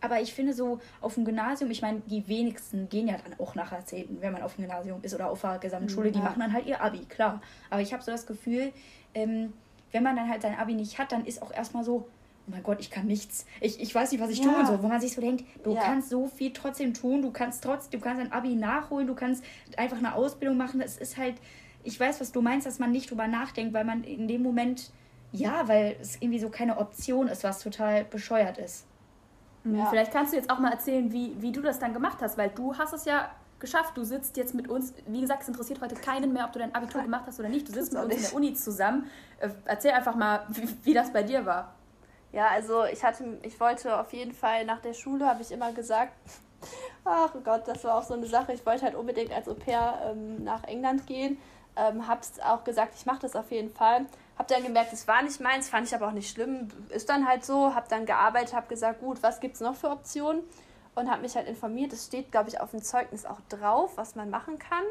[0.01, 3.55] Aber ich finde so auf dem Gymnasium, ich meine, die wenigsten gehen ja dann auch
[3.55, 6.13] nach Jahrzehnten, wenn man auf dem Gymnasium ist oder auf der Gesamtschule, ja.
[6.13, 7.41] die machen dann halt ihr Abi, klar.
[7.69, 8.71] Aber ich habe so das Gefühl,
[9.13, 9.53] ähm,
[9.91, 12.07] wenn man dann halt sein Abi nicht hat, dann ist auch erstmal so,
[12.49, 13.45] oh mein Gott, ich kann nichts.
[13.59, 14.45] Ich, ich weiß nicht, was ich ja.
[14.45, 14.81] tun soll.
[14.81, 15.81] Wo man sich so denkt, du ja.
[15.81, 19.43] kannst so viel trotzdem tun, du kannst trotzdem, du kannst ein Abi nachholen, du kannst
[19.77, 20.81] einfach eine Ausbildung machen.
[20.81, 21.35] Es ist halt,
[21.83, 24.91] ich weiß, was du meinst, dass man nicht drüber nachdenkt, weil man in dem Moment,
[25.31, 28.85] ja, weil es irgendwie so keine Option ist, was total bescheuert ist.
[29.63, 29.75] Mhm.
[29.77, 29.85] Ja.
[29.85, 32.49] Vielleicht kannst du jetzt auch mal erzählen, wie, wie du das dann gemacht hast, weil
[32.49, 33.29] du hast es ja
[33.59, 33.97] geschafft.
[33.97, 36.73] Du sitzt jetzt mit uns, wie gesagt, es interessiert heute keinen mehr, ob du dein
[36.73, 37.67] Abitur gemacht hast oder nicht.
[37.67, 39.09] Du sitzt mit uns in der Uni zusammen.
[39.39, 41.73] Äh, erzähl einfach mal, wie, wie das bei dir war.
[42.31, 45.71] Ja, also ich hatte, ich wollte auf jeden Fall nach der Schule, habe ich immer
[45.71, 46.13] gesagt,
[47.05, 48.53] ach Gott, das war auch so eine Sache.
[48.53, 51.37] Ich wollte halt unbedingt als Au pair ähm, nach England gehen.
[51.79, 54.05] Ähm, hab's auch gesagt, ich mache das auf jeden Fall.
[54.37, 56.67] Hab dann gemerkt, es war nicht meins, fand ich aber auch nicht schlimm.
[56.89, 60.43] Ist dann halt so, hab dann gearbeitet, hab gesagt, gut, was gibt's noch für Optionen?
[60.95, 61.93] Und hab mich halt informiert.
[61.93, 64.83] Es steht, glaube ich, auf dem Zeugnis auch drauf, was man machen kann.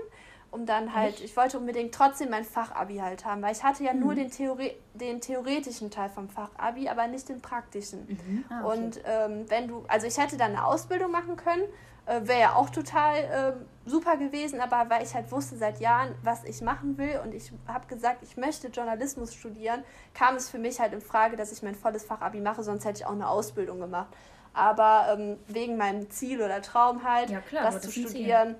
[0.50, 1.24] Um dann halt, Echt?
[1.24, 4.00] ich wollte unbedingt trotzdem mein Fachabi halt haben, weil ich hatte ja mhm.
[4.00, 8.06] nur den, Theori den theoretischen Teil vom Fachabi, aber nicht den praktischen.
[8.08, 8.44] Mhm.
[8.48, 8.78] Ah, okay.
[8.78, 11.64] Und ähm, wenn du, also ich hätte dann eine Ausbildung machen können
[12.08, 16.14] äh, Wäre ja auch total äh, super gewesen, aber weil ich halt wusste seit Jahren,
[16.22, 19.84] was ich machen will und ich habe gesagt, ich möchte Journalismus studieren,
[20.14, 23.00] kam es für mich halt in Frage, dass ich mein volles Fachabi mache, sonst hätte
[23.00, 24.08] ich auch eine Ausbildung gemacht.
[24.54, 28.56] Aber ähm, wegen meinem Ziel oder Traum halt, ja, klar, das zu studieren,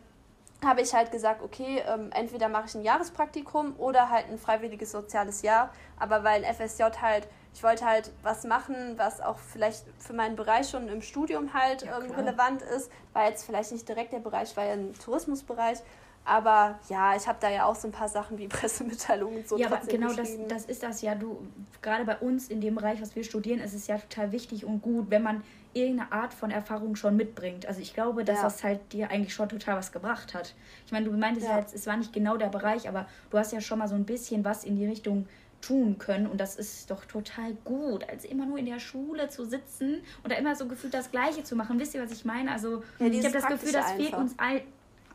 [0.64, 4.90] habe ich halt gesagt, okay, ähm, entweder mache ich ein Jahrespraktikum oder halt ein freiwilliges
[4.90, 5.72] soziales Jahr.
[5.98, 10.36] Aber weil ein FSJ halt ich wollte halt was machen, was auch vielleicht für meinen
[10.36, 12.90] Bereich schon im Studium halt ja, ähm, relevant ist.
[13.12, 15.78] War jetzt vielleicht nicht direkt der Bereich, war ja ein Tourismusbereich.
[16.24, 19.56] Aber ja, ich habe da ja auch so ein paar Sachen wie Pressemitteilungen und so.
[19.56, 21.14] Ja, aber genau das, das ist das ja.
[21.14, 21.38] Du,
[21.80, 24.82] gerade bei uns in dem Bereich, was wir studieren, ist es ja total wichtig und
[24.82, 25.42] gut, wenn man
[25.72, 27.66] irgendeine Art von Erfahrung schon mitbringt.
[27.66, 28.42] Also ich glaube, dass ja.
[28.44, 30.54] das halt dir eigentlich schon total was gebracht hat.
[30.86, 31.58] Ich meine, du meintest ja.
[31.58, 34.04] jetzt, es war nicht genau der Bereich, aber du hast ja schon mal so ein
[34.04, 35.26] bisschen was in die Richtung
[35.60, 36.26] tun können.
[36.26, 40.32] Und das ist doch total gut, als immer nur in der Schule zu sitzen und
[40.32, 41.78] da immer so gefühlt das Gleiche zu machen.
[41.78, 42.52] Wisst ihr, was ich meine?
[42.52, 44.62] Also ja, ich habe das Gefühl, das fehlt uns all,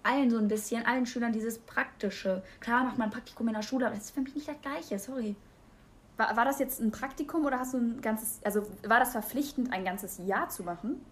[0.04, 2.44] allen so ein bisschen, allen Schülern dieses Praktische.
[2.60, 4.62] Klar macht man ein Praktikum in der Schule, aber das ist für mich nicht das
[4.62, 5.36] Gleiche, sorry.
[6.18, 9.74] War, war das jetzt ein Praktikum oder hast du ein ganzes, also war das verpflichtend,
[9.74, 11.04] ein ganzes Jahr zu machen?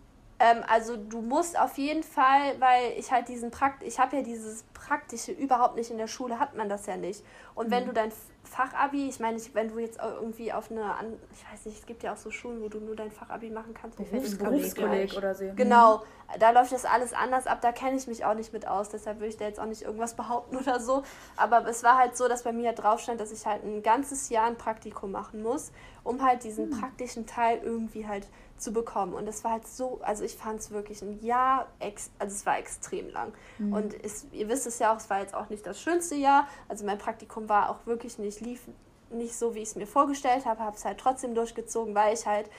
[0.41, 4.21] Ähm, also du musst auf jeden Fall, weil ich halt diesen Prakt, ich habe ja
[4.23, 7.23] dieses Praktische überhaupt nicht in der Schule, hat man das ja nicht.
[7.53, 7.71] Und mhm.
[7.71, 8.11] wenn du dein
[8.44, 10.96] Fachabi, ich meine, wenn du jetzt irgendwie auf eine,
[11.32, 13.74] ich weiß nicht, es gibt ja auch so Schulen, wo du nur dein Fachabi machen
[13.74, 13.98] kannst.
[13.98, 15.46] Berufskolleg oder so.
[15.56, 16.02] Genau,
[16.39, 19.20] da läuft das alles anders ab, da kenne ich mich auch nicht mit aus, deshalb
[19.20, 21.04] würde ich da jetzt auch nicht irgendwas behaupten oder so.
[21.38, 23.84] Aber es war halt so, dass bei mir halt drauf stand, dass ich halt ein
[23.84, 25.72] ganzes Jahr ein Praktikum machen muss,
[26.04, 26.80] um halt diesen mhm.
[26.80, 28.28] praktischen Teil irgendwie halt
[28.62, 29.14] zu bekommen.
[29.14, 32.46] Und das war halt so, also ich fand es wirklich ein Jahr, ex, also es
[32.46, 33.34] war extrem lang.
[33.58, 33.74] Mhm.
[33.74, 36.48] Und es, ihr wisst es ja auch, es war jetzt auch nicht das schönste Jahr.
[36.70, 38.61] Also mein Praktikum war auch wirklich nicht, lief
[39.09, 42.25] nicht so, wie ich es mir vorgestellt habe, habe es halt trotzdem durchgezogen, weil ich
[42.25, 42.49] halt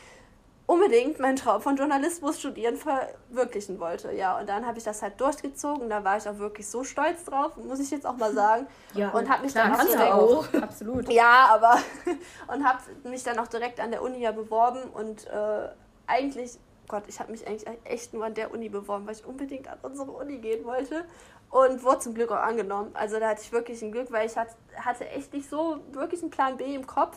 [0.66, 4.12] unbedingt meinen Traum von Journalismus studieren verwirklichen wollte.
[4.12, 5.90] Ja, und dann habe ich das halt durchgezogen.
[5.90, 8.66] Da war ich auch wirklich so stolz drauf, muss ich jetzt auch mal sagen.
[8.94, 10.54] Ja, und habe mich dann auch, direkt, auch.
[10.62, 11.10] Absolut.
[11.10, 11.78] Ja, aber
[12.54, 15.68] und habe mich dann auch direkt an der Uni ja beworben und äh,
[16.06, 16.58] eigentlich,
[16.92, 19.78] Gott, ich habe mich eigentlich echt nur an der Uni beworben, weil ich unbedingt an
[19.80, 21.06] unsere Uni gehen wollte.
[21.48, 22.90] Und wurde zum Glück auch angenommen.
[22.92, 26.30] Also da hatte ich wirklich ein Glück, weil ich hatte, echt nicht so wirklich einen
[26.30, 27.16] Plan B im Kopf.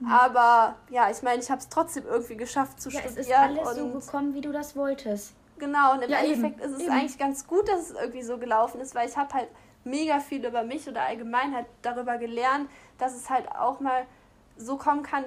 [0.00, 0.10] Mhm.
[0.10, 3.20] Aber ja, ich meine, ich habe es trotzdem irgendwie geschafft zu ja, studieren.
[3.20, 5.32] Es ist alles so gekommen, wie du das wolltest.
[5.58, 6.92] Genau, und im ja, Endeffekt eben, ist es eben.
[6.92, 9.48] eigentlich ganz gut, dass es irgendwie so gelaufen ist, weil ich habe halt
[9.84, 14.06] mega viel über mich oder allgemein halt darüber gelernt, dass es halt auch mal
[14.56, 15.24] so kommen kann,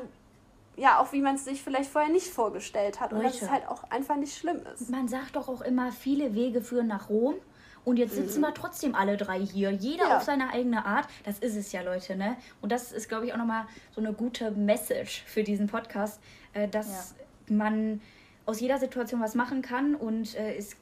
[0.78, 3.12] ja, auch wie man es sich vielleicht vorher nicht vorgestellt hat.
[3.12, 4.90] Und dass es halt auch einfach nicht schlimm ist.
[4.90, 7.36] Man sagt doch auch immer, viele Wege führen nach Rom.
[7.84, 9.72] Und jetzt sitzen wir trotzdem alle drei hier.
[9.72, 10.10] Jeder Mhm.
[10.12, 10.18] Ja.
[10.18, 11.08] auf seine eigene Art.
[11.24, 12.36] Das ist es ja, Leute, ne?
[12.62, 13.66] Und das ist, glaube ich, auch nochmal
[13.96, 16.20] so eine gute Message für diesen Podcast,
[16.54, 17.16] äh, dass
[17.50, 18.02] man
[18.48, 20.76] aus jeder Situation was machen kann und äh, es,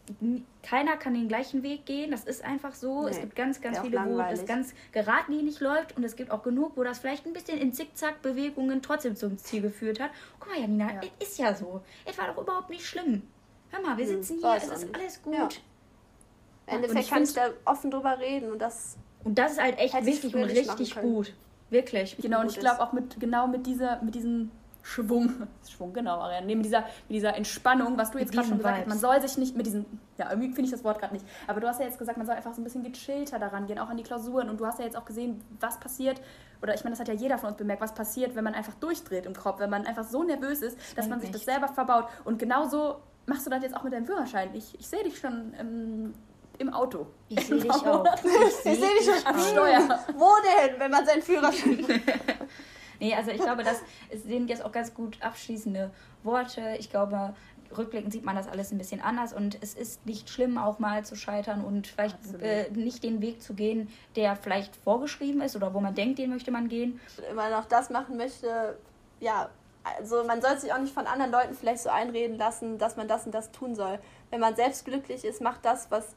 [0.63, 2.11] keiner kann den gleichen Weg gehen.
[2.11, 3.07] Das ist einfach so.
[3.07, 6.43] Es Nee, gibt ganz, ganz viele, wo das ganz geradlinig läuft und es gibt auch
[6.43, 10.11] genug, wo das vielleicht ein bisschen in Zickzack-Bewegungen trotzdem zum Ziel geführt hat.
[10.39, 11.01] Guck mal, Janina, Ja.
[11.19, 11.81] es ist ja so.
[12.05, 13.23] Es war doch überhaupt nicht schlimm.
[13.71, 14.95] Hör mal, wir sitzen hier, es es ist nicht.
[14.95, 15.33] alles gut.
[15.33, 15.47] Ja.
[15.47, 19.61] Im und Endeffekt ich kann ich da offen drüber reden und das Und das ist
[19.61, 21.33] halt echt wichtig und richtig gut.
[21.71, 22.15] Wirklich.
[22.17, 22.61] Genau, und ich ist.
[22.61, 24.51] glaube auch mit genau mit dieser, mit diesem
[24.85, 28.57] Schwung, Schwung, genau, Ariane, nee, mit dieser, mit dieser Entspannung, was du jetzt gerade schon
[28.59, 29.83] gesagt hast, man soll sich nicht mit diesen,
[30.19, 32.27] ja, irgendwie finde ich das Wort gerade nicht, aber du hast ja jetzt gesagt, man
[32.27, 34.77] soll einfach so ein bisschen gechillter daran gehen, auch an die Klausuren und du hast
[34.77, 36.21] ja jetzt auch gesehen, was passiert,
[36.61, 38.75] oder ich meine, das hat ja jeder von uns bemerkt, was passiert, wenn man einfach
[38.75, 41.51] durchdreht im Kopf, wenn man einfach so nervös ist, dass man sich das nicht.
[41.51, 44.53] selber verbaut und genauso machst du das jetzt auch mit deinem Führerschein.
[44.53, 46.13] Ich, ich sehe dich schon im,
[46.59, 47.07] im Auto.
[47.29, 48.05] Ich sehe dich auch.
[48.23, 49.99] Ich sehe dich schon am Steuer.
[50.15, 51.83] Wo denn, wenn man seinen Führerschein
[52.99, 53.81] Nee, also ich glaube, das
[54.25, 55.91] sind jetzt auch ganz gut abschließende
[56.23, 56.75] Worte.
[56.79, 57.33] Ich glaube,
[57.77, 61.05] rückblickend sieht man das alles ein bisschen anders und es ist nicht schlimm, auch mal
[61.05, 65.73] zu scheitern und vielleicht äh, nicht den Weg zu gehen, der vielleicht vorgeschrieben ist oder
[65.73, 66.99] wo man denkt, den möchte man gehen.
[67.29, 68.77] immer noch das machen möchte,
[69.19, 69.49] ja,
[69.97, 73.07] also man soll sich auch nicht von anderen Leuten vielleicht so einreden lassen, dass man
[73.07, 73.99] das und das tun soll.
[74.29, 76.15] Wenn man selbst glücklich ist, mach das, was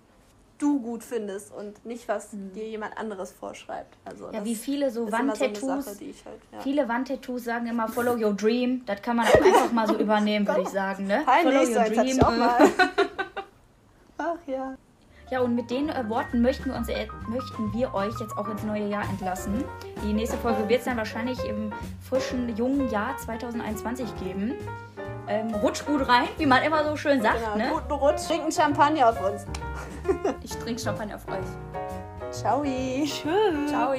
[0.59, 3.97] du gut findest und nicht, was dir jemand anderes vorschreibt.
[4.05, 4.35] Also Mhm.
[4.35, 5.85] Ja, wie viele so so Wandtattoos.
[5.85, 6.61] Sache, ich halt, ja.
[6.61, 8.83] Viele Wandtattoos sagen immer Follow your dream.
[8.87, 11.07] Das kann man auch einfach mal so übernehmen, würde ich sagen.
[11.07, 11.23] Ne?
[11.25, 12.37] Peinlich, so hatte ich auch äh.
[12.37, 12.59] mal.
[14.19, 14.77] Ach ja.
[15.31, 18.49] Ja, und mit den äh, Worten möchten wir, uns, äh, möchten wir euch jetzt auch
[18.49, 19.63] ins neue Jahr entlassen.
[20.03, 24.55] Die nächste Folge wird es dann wahrscheinlich im frischen, jungen Jahr 2021 geben.
[25.29, 27.41] Ähm, rutscht gut rein, wie man immer so schön sagt.
[27.41, 27.71] Genau, ne?
[27.73, 28.27] guten Rutsch.
[28.27, 29.47] Trinken Champagner auf uns.
[30.43, 32.33] Ich trinke Champagner auf euch.
[32.33, 32.63] Ciao.
[32.63, 33.71] Tschüss.
[33.71, 33.95] Ciao.